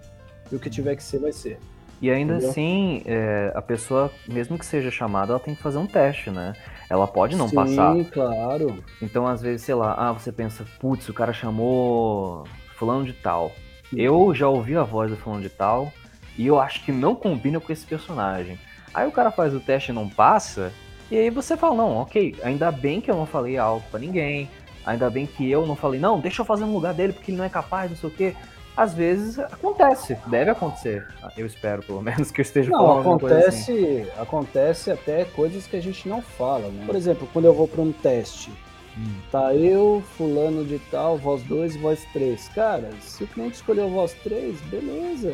[0.51, 1.57] E o que tiver que ser, vai ser.
[2.01, 2.49] E ainda Entendeu?
[2.49, 6.53] assim, é, a pessoa, mesmo que seja chamada, ela tem que fazer um teste, né?
[6.91, 7.95] Ela pode não Sim, passar.
[8.11, 8.83] claro.
[9.01, 12.43] Então, às vezes, sei lá, ah, você pensa, putz, o cara chamou
[12.75, 13.53] fulano de tal.
[13.95, 15.89] Eu já ouvi a voz do fulano de tal
[16.37, 18.59] e eu acho que não combina com esse personagem.
[18.93, 20.73] Aí o cara faz o teste e não passa,
[21.09, 24.49] e aí você fala, não, ok, ainda bem que eu não falei algo pra ninguém,
[24.85, 27.37] ainda bem que eu não falei, não, deixa eu fazer no lugar dele porque ele
[27.37, 28.35] não é capaz, não sei o quê.
[28.75, 31.05] Às vezes acontece, deve acontecer.
[31.37, 34.01] Eu espero, pelo menos, que eu esteja Não, falando alguma coisa assim.
[34.01, 36.85] acontece, acontece até coisas que a gente não fala, né?
[36.85, 38.51] Por exemplo, quando eu vou para um teste,
[38.97, 39.21] Hum.
[39.31, 42.49] tá eu, fulano de tal, voz 2 e voz 3.
[42.49, 45.33] Cara, se o cliente escolheu voz 3, beleza.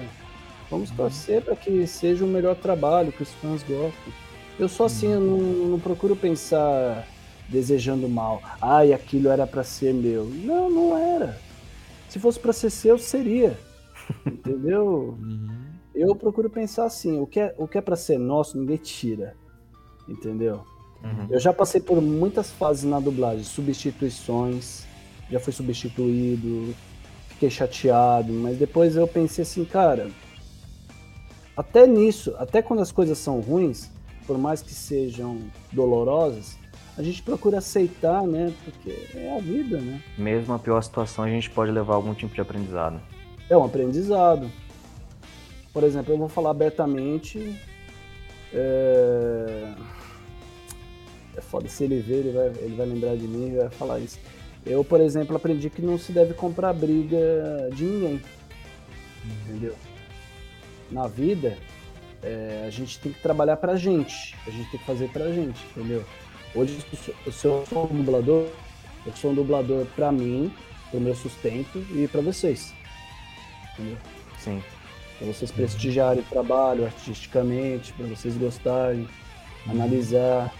[0.70, 4.14] Vamos torcer para que seja o melhor trabalho, que os fãs gostem.
[4.60, 5.38] Eu sou assim, eu não,
[5.70, 7.08] não procuro pensar
[7.50, 8.42] desejando mal.
[8.62, 10.26] Ai, aquilo era para ser meu.
[10.26, 11.40] Não, não era.
[12.10, 13.58] Se fosse para ser seu, seria.
[14.26, 15.18] Entendeu?
[15.20, 15.68] Uhum.
[15.94, 19.36] Eu procuro pensar assim, o que é, o que é para ser nosso, ninguém tira.
[20.08, 20.64] Entendeu?
[21.04, 21.28] Uhum.
[21.30, 24.86] Eu já passei por muitas fases na dublagem, substituições,
[25.30, 26.74] já fui substituído,
[27.30, 30.10] fiquei chateado, mas depois eu pensei assim, cara,
[31.56, 33.90] até nisso, até quando as coisas são ruins,
[34.26, 35.40] por mais que sejam
[35.72, 36.58] dolorosas,
[36.98, 38.52] a gente procura aceitar, né?
[38.66, 40.02] Porque é a vida, né?
[40.18, 43.00] Mesmo a pior situação, a gente pode levar algum tipo de aprendizado.
[43.48, 44.50] É um aprendizado.
[45.72, 47.56] Por exemplo, eu vou falar abertamente.
[48.52, 49.74] É,
[51.36, 54.00] é foda, se ele ver, ele vai, ele vai lembrar de mim e vai falar
[54.00, 54.20] isso.
[54.66, 58.22] Eu, por exemplo, aprendi que não se deve comprar briga de ninguém.
[59.46, 59.76] Entendeu?
[60.90, 61.58] Na vida,
[62.24, 64.36] é, a gente tem que trabalhar pra gente.
[64.48, 66.04] A gente tem que fazer pra gente, entendeu?
[66.58, 66.78] Hoje,
[67.32, 68.48] se eu- sou um dublador,
[69.06, 70.52] eu sou um dublador pra mim,
[70.90, 72.74] pro meu sustento e pra vocês.
[73.74, 73.98] Entendeu?
[74.40, 74.64] Sim.
[75.20, 79.08] Para vocês prestigiarem o trabalho artisticamente, para vocês gostarem,
[79.68, 80.54] analisar.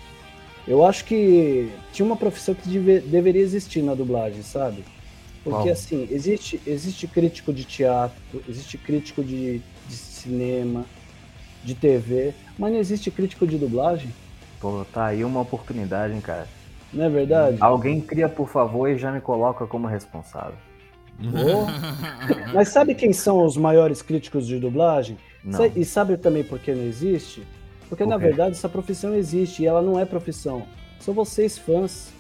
[0.68, 4.84] Eu acho que tinha uma profissão que deve- deveria existir na dublagem, sabe?
[5.44, 8.18] Porque assim, existe, existe crítico de teatro,
[8.50, 10.86] existe crítico de, de cinema,
[11.64, 14.12] de TV, mas não existe crítico de dublagem,
[14.60, 16.48] Pô, tá aí uma oportunidade, hein, cara.
[16.92, 17.58] não é verdade?
[17.60, 20.56] Alguém cria, por favor, e já me coloca como responsável.
[21.20, 21.66] Oh.
[22.54, 25.18] Mas sabe quem são os maiores críticos de dublagem?
[25.44, 25.66] Não.
[25.76, 27.46] E sabe também por que não existe?
[27.90, 30.64] Porque Por na verdade essa profissão existe e ela não é profissão.
[31.00, 32.12] São vocês fãs.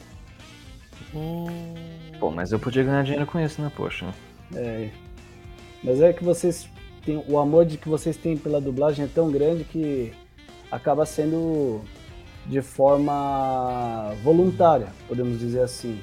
[2.19, 4.13] Pô, mas eu podia ganhar dinheiro com isso, né, poxa?
[4.55, 4.89] É.
[5.83, 6.69] Mas é que vocês
[7.05, 7.23] têm.
[7.27, 10.13] O amor de que vocês têm pela dublagem é tão grande que
[10.71, 11.81] acaba sendo
[12.47, 15.99] de forma voluntária, podemos dizer assim.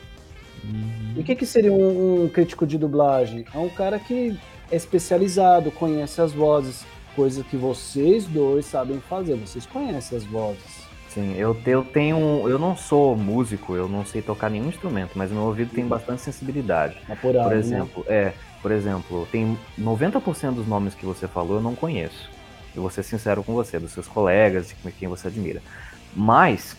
[0.62, 1.14] Uhum.
[1.16, 3.44] E o que, que seria um, um crítico de dublagem?
[3.54, 4.38] É um cara que
[4.70, 6.84] é especializado, conhece as vozes,
[7.14, 10.84] coisa que vocês dois sabem fazer, vocês conhecem as vozes.
[11.08, 12.48] Sim, eu, eu tenho.
[12.48, 16.22] Eu não sou músico, eu não sei tocar nenhum instrumento, mas meu ouvido tem bastante
[16.22, 16.96] sensibilidade.
[17.08, 17.60] Apurado, Por né?
[17.60, 22.28] exemplo, é, por exemplo, tem 90% dos nomes que você falou eu não conheço.
[22.74, 25.62] Eu vou ser sincero com você, dos seus colegas e com quem você admira.
[26.14, 26.76] Mas,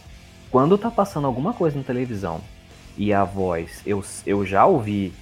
[0.50, 2.40] quando tá passando alguma coisa na televisão
[2.98, 5.14] e a voz eu, eu já ouvi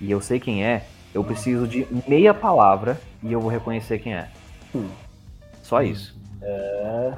[0.00, 4.14] e eu sei quem é, eu preciso de meia palavra e eu vou reconhecer quem
[4.14, 4.28] é.
[4.74, 4.88] Hum.
[5.62, 6.16] Só isso.
[6.40, 7.12] É.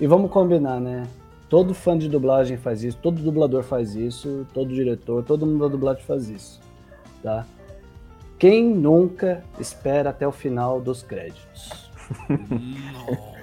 [0.00, 1.06] E vamos combinar, né?
[1.48, 5.68] Todo fã de dublagem faz isso, todo dublador faz isso, todo diretor, todo mundo da
[5.68, 6.60] dublagem faz isso,
[7.22, 7.44] tá?
[8.38, 11.90] Quem nunca espera até o final dos créditos?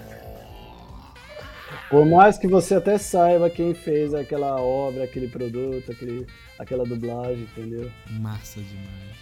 [1.89, 6.27] Por mais que você até saiba quem fez aquela obra, aquele produto, aquele,
[6.59, 7.89] aquela dublagem, entendeu?
[8.19, 9.17] Massa demais.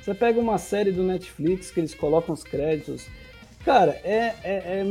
[0.00, 3.06] Você pega uma série do Netflix que eles colocam os créditos.
[3.64, 4.84] Cara, é, é, é,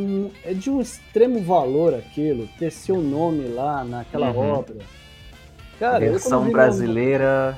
[0.45, 4.51] é de um extremo valor aquilo, ter seu nome lá naquela Uhum.
[4.59, 4.77] obra.
[5.79, 7.57] Cara, Versão brasileira,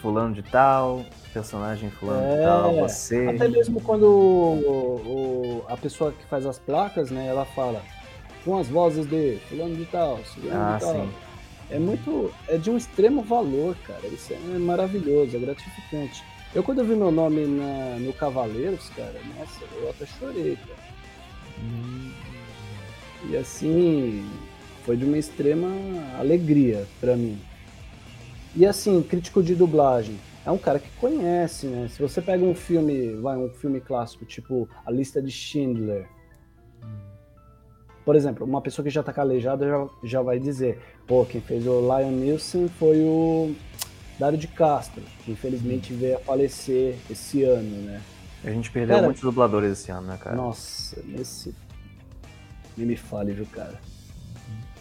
[0.00, 3.26] fulano de tal, personagem fulano de É, tal, você.
[3.28, 7.80] Até mesmo quando o- o- a pessoa que faz as placas, né, ela fala
[8.44, 10.92] com as vozes de fulano de tal, fulano Ah, de tal.
[10.94, 11.10] sim.
[11.70, 12.32] É muito.
[12.46, 14.06] É de um extremo valor, cara.
[14.06, 16.22] Isso é maravilhoso, é gratificante.
[16.54, 20.78] Eu quando eu vi meu nome na- no Cavaleiros, cara, nossa, eu até chorei, cara.
[21.60, 22.12] Hum,
[23.30, 24.28] E assim,
[24.84, 25.68] foi de uma extrema
[26.18, 27.38] alegria pra mim.
[28.54, 31.88] E assim, crítico de dublagem, é um cara que conhece, né?
[31.88, 36.06] Se você pega um filme, vai, um filme clássico, tipo A Lista de Schindler,
[38.04, 41.66] por exemplo, uma pessoa que já tá calejada já, já vai dizer, pô, quem fez
[41.66, 43.54] o Lion Nielsen foi o
[44.18, 48.02] Dário de Castro, que infelizmente veio a falecer esse ano, né?
[48.44, 50.36] A gente perdeu Cara, muitos dubladores esse ano, né, cara?
[50.36, 51.54] Nossa, nesse.
[52.76, 53.80] Nem me fale, viu, cara?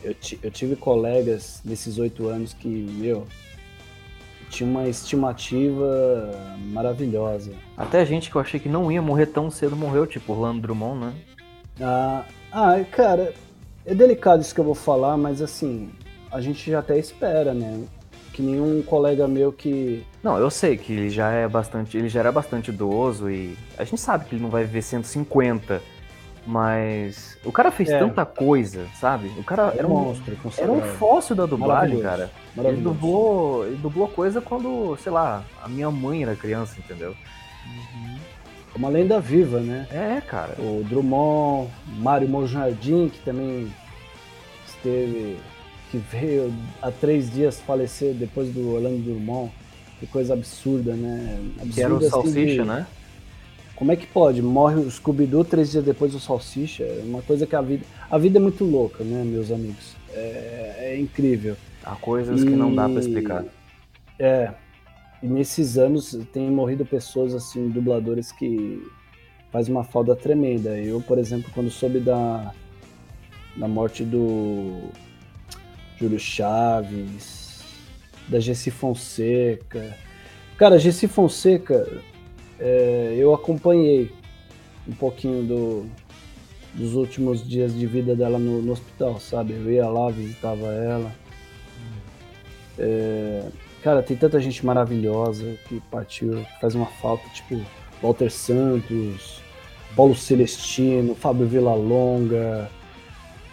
[0.04, 3.26] Eu, eu tive colegas nesses oito anos que, meu,
[4.50, 6.32] tinha uma estimativa
[6.66, 7.54] maravilhosa.
[7.78, 11.06] Até gente que eu achei que não ia morrer tão cedo morreu, tipo Orlando Drummond,
[11.06, 11.14] né?
[11.80, 13.34] Ah, ah, cara,
[13.86, 15.90] é delicado isso que eu vou falar, mas assim,
[16.32, 17.84] a gente já até espera, né?
[18.34, 20.04] Que nenhum colega meu que.
[20.24, 21.98] Não, eu sei que ele já é bastante.
[21.98, 23.56] Ele já era bastante idoso e.
[23.78, 25.82] A gente sabe que ele não vai viver 150.
[26.46, 27.38] Mas.
[27.46, 28.00] O cara fez É.
[28.00, 29.28] tanta coisa, sabe?
[29.38, 32.24] O cara era um, monstro, era um fóssil da dublagem, Maravilhoso, cara.
[32.24, 32.90] Ele Maravilhoso.
[32.96, 37.16] dublou, ele dublou coisa quando, sei lá, a minha mãe era criança, entendeu?
[37.66, 38.18] uhum.
[38.74, 39.88] É Uma lenda viva, né?
[39.92, 40.56] É, cara.
[40.60, 41.70] o Drummond,
[42.00, 43.72] Mário Monjardim, que também
[44.68, 45.38] esteve,
[45.92, 49.52] que veio há três dias falecer depois do Orlando Drummond.
[50.00, 51.38] Que coisa absurda, né?
[51.62, 52.88] Absurda, Que era o assim, Salsicha, de- né?
[53.76, 54.42] Como é que pode?
[54.42, 56.84] Morre o Scooby-Doo três dias depois do Salsicha.
[56.84, 57.84] É uma coisa que a vida...
[58.10, 59.96] A vida é muito louca, né, meus amigos?
[60.14, 61.56] É, é incrível.
[61.84, 63.46] Há coisas que não dá pra E- explicar.
[64.20, 64.52] É.
[65.24, 68.86] E nesses anos tem morrido pessoas, assim, dubladores que
[69.54, 70.78] faz uma falta tremenda.
[70.78, 72.54] Eu, por exemplo, quando soube da,
[73.56, 74.90] da morte do
[75.98, 77.64] Júlio Chaves,
[78.28, 79.98] da Gessi Fonseca.
[80.58, 81.88] Cara, a Gessi Fonseca,
[82.60, 84.12] é, eu acompanhei
[84.86, 85.86] um pouquinho do,
[86.74, 89.54] dos últimos dias de vida dela no, no hospital, sabe?
[89.54, 91.16] Eu ia lá, visitava ela.
[92.78, 93.44] É,
[93.84, 97.62] cara, tem tanta gente maravilhosa que partiu, que faz uma falta, tipo
[98.02, 99.42] Walter Santos,
[99.96, 102.70] Paulo Celestino, Fábio Villalonga,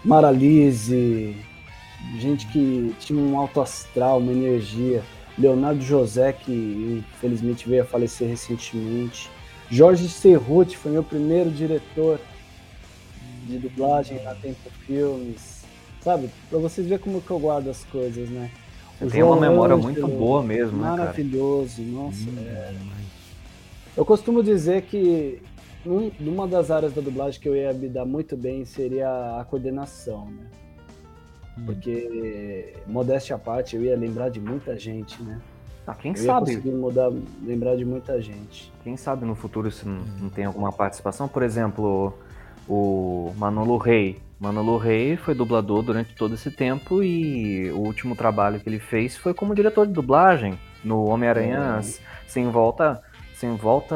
[0.04, 1.36] Maralise,
[2.18, 5.02] gente que tinha um alto astral, uma energia.
[5.38, 9.30] Leonardo José, que infelizmente veio a falecer recentemente.
[9.70, 12.20] Jorge Cerruti foi meu primeiro diretor
[13.46, 15.62] de dublagem na Tempo Filmes.
[16.02, 16.28] Sabe?
[16.48, 18.50] Pra vocês verem como que eu guardo as coisas, né?
[19.00, 20.96] Você tem uma memória muito boa mesmo, né, cara?
[20.98, 22.28] Maravilhoso, nossa.
[22.28, 22.74] Hum, é.
[23.96, 25.40] Eu costumo dizer que
[25.86, 29.44] um, uma das áreas da dublagem que eu ia me dar muito bem seria a
[29.44, 30.46] coordenação, né?
[31.58, 31.64] Hum.
[31.64, 35.40] Porque, modéstia à parte, eu ia lembrar de muita gente, né?
[35.86, 36.46] Ah, quem Eu ia sabe?
[36.46, 37.10] conseguir mudar,
[37.42, 38.72] lembrar de muita gente.
[38.84, 41.26] Quem sabe no futuro se não, não tem alguma participação?
[41.26, 42.14] Por exemplo,
[42.68, 44.18] o Manolo Rey.
[44.40, 49.16] Manolo Rey foi dublador durante todo esse tempo e o último trabalho que ele fez
[49.16, 51.82] foi como diretor de dublagem no Homem-Aranha É.
[52.26, 53.02] Sem Volta
[53.34, 53.94] Sem Volta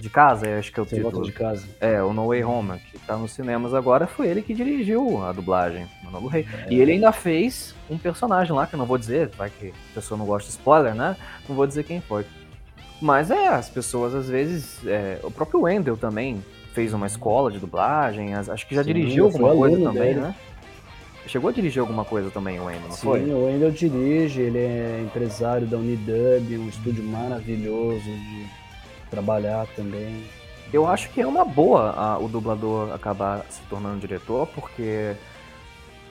[0.00, 1.12] de Casa, acho que é o Sem título.
[1.16, 1.66] volta de casa.
[1.80, 5.32] É, o No Way Home, que tá nos cinemas agora, foi ele que dirigiu a
[5.32, 6.46] dublagem, Manolo Rey.
[6.66, 6.72] É.
[6.72, 9.94] E ele ainda fez um personagem lá, que eu não vou dizer, vai que a
[9.94, 11.16] pessoa não gosta de spoiler, né?
[11.48, 12.24] Não vou dizer quem foi.
[13.00, 14.78] Mas é, as pessoas às vezes.
[14.86, 16.42] é, o próprio Wendell também
[16.72, 20.20] fez uma escola de dublagem, acho que já Sim, dirigiu alguma coisa também, dele.
[20.20, 20.34] né?
[21.26, 23.20] Chegou a dirigir alguma coisa também, o Wendell, não Sim, foi?
[23.32, 28.46] o Wendel dirige, ele é empresário da Unidub, um estúdio maravilhoso de
[29.10, 30.24] trabalhar também.
[30.72, 35.14] Eu acho que é uma boa a- o dublador acabar se tornando diretor, porque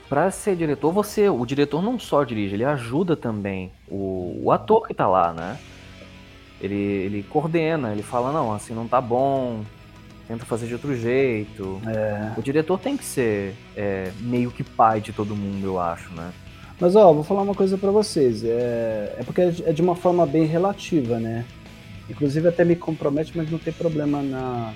[0.08, 4.88] para ser diretor, você, o diretor não só dirige, ele ajuda também o, o ator
[4.88, 5.58] que tá lá, né?
[6.62, 9.62] Ele, ele coordena, ele fala, não, assim não tá bom,
[10.32, 11.82] tenta fazer de outro jeito.
[11.86, 12.32] É.
[12.40, 16.32] O diretor tem que ser é, meio que pai de todo mundo, eu acho, né?
[16.80, 18.44] Mas ó, vou falar uma coisa para vocês.
[18.46, 21.44] É, é porque é de uma forma bem relativa, né?
[22.10, 24.74] Inclusive até me compromete, mas não tem problema na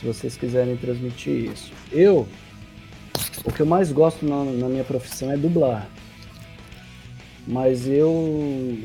[0.00, 1.70] se vocês quiserem transmitir isso.
[1.92, 2.26] Eu
[3.44, 5.86] o que eu mais gosto na, na minha profissão é dublar.
[7.46, 8.10] Mas eu,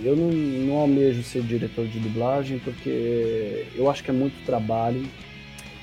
[0.03, 5.05] eu não, não almejo ser diretor de dublagem porque eu acho que é muito trabalho.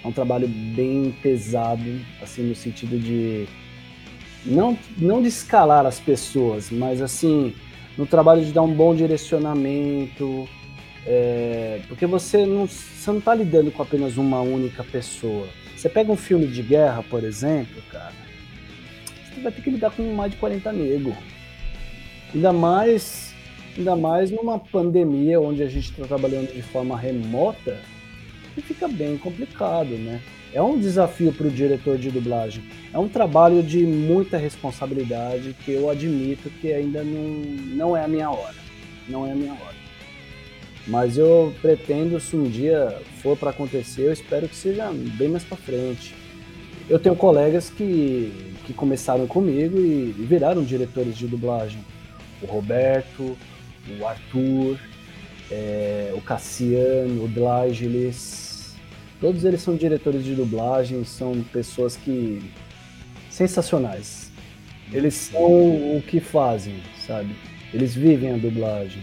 [0.03, 1.85] É um trabalho bem pesado,
[2.23, 3.47] assim, no sentido de.
[4.45, 7.55] Não, não de escalar as pessoas, mas assim,
[7.99, 10.49] no trabalho de dar um bom direcionamento.
[11.07, 15.47] É, porque você não, você não tá lidando com apenas uma única pessoa.
[15.77, 18.31] Você pega um filme de guerra, por exemplo, cara
[19.41, 21.15] você vai ter que lidar com mais de 40 negros.
[22.35, 23.35] Ainda mais,
[23.77, 27.81] ainda mais numa pandemia onde a gente está trabalhando de forma remota,
[28.57, 30.21] e fica bem complicado, né?
[30.53, 32.65] É um desafio para o diretor de dublagem.
[32.93, 37.23] É um trabalho de muita responsabilidade que eu admito que ainda não,
[37.77, 38.57] não é a minha hora.
[39.09, 39.81] Não é a minha hora.
[40.87, 45.45] Mas eu pretendo, se um dia for para acontecer, eu espero que seja bem mais
[45.45, 46.15] para frente.
[46.89, 48.33] Eu tenho colegas que,
[48.67, 51.85] que começaram comigo e, e viraram diretores de dublagem.
[52.43, 53.37] O Roberto,
[54.01, 54.79] o Arthur,
[55.51, 58.75] é, o Cassiano, o Dlágeles.
[59.21, 62.41] Todos eles são diretores de dublagem, são pessoas que.
[63.29, 64.31] sensacionais.
[64.93, 66.77] Eles são o que fazem,
[67.07, 67.35] sabe?
[67.73, 69.03] Eles vivem a dublagem.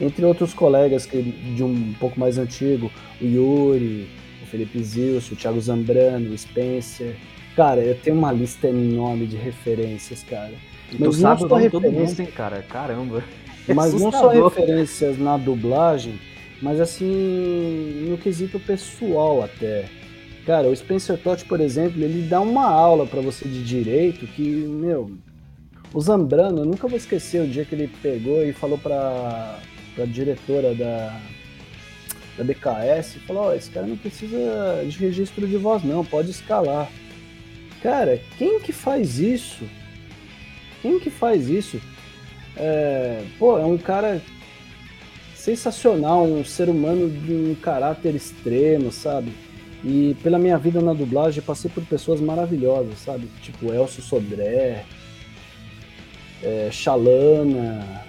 [0.00, 2.90] Entre outros colegas que, de um pouco mais antigo,
[3.20, 4.08] o Yuri,
[4.42, 7.16] o Felipe Zilso, o Thiago Zambrano, o Spencer.
[7.54, 10.54] Cara, eu tenho uma lista enorme de referências, cara.
[10.92, 12.62] E Mas tu sabe o nome todo mundo, hein, cara?
[12.62, 13.24] Caramba.
[13.74, 16.18] Mas não só referências na dublagem,
[16.62, 19.86] mas assim, no quesito pessoal até.
[20.46, 24.42] Cara, o Spencer Totti, por exemplo, ele dá uma aula para você de direito que,
[24.42, 25.10] meu,
[25.92, 29.58] o Zambrano, eu nunca vou esquecer o dia que ele pegou e falou pra,
[29.94, 31.20] pra diretora da,
[32.36, 36.88] da BKS falou: oh, esse cara não precisa de registro de voz, não, pode escalar.
[37.82, 39.64] Cara, quem que faz isso?
[40.82, 41.80] Quem que faz isso?
[42.56, 44.20] É, pô, é um cara
[45.34, 49.32] sensacional, um ser humano de um caráter extremo, sabe?
[49.84, 53.28] E pela minha vida na dublagem passei por pessoas maravilhosas, sabe?
[53.42, 54.84] Tipo Elcio Sodré,
[56.42, 58.04] é, Xalana,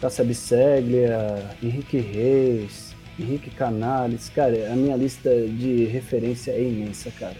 [0.00, 7.36] Cássia Bisseglia, Henrique Reis, Henrique Canales, cara, a minha lista de referência é imensa, cara.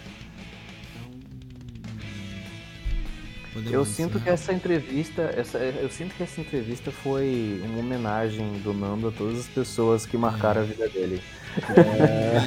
[3.52, 8.60] Podemos eu sinto que essa entrevista, essa, eu sinto que essa entrevista foi uma homenagem
[8.60, 11.20] do Nando a todas as pessoas que marcaram a vida dele.
[11.76, 12.40] É...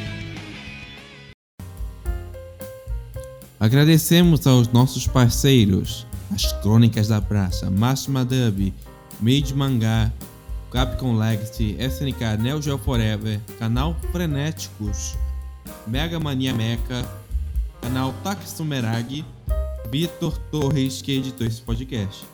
[3.64, 8.74] Agradecemos aos nossos parceiros, as Crônicas da Praça, Máxima Dub,
[9.20, 10.12] Made Mangá,
[10.70, 15.16] Capcom Legacy, SNK Neo Geo Forever, canal Frenéticos,
[15.86, 17.08] Mega Mania Mecha,
[17.84, 19.22] canal Taksumerag,
[19.90, 22.33] Vitor Torres que editou esse podcast.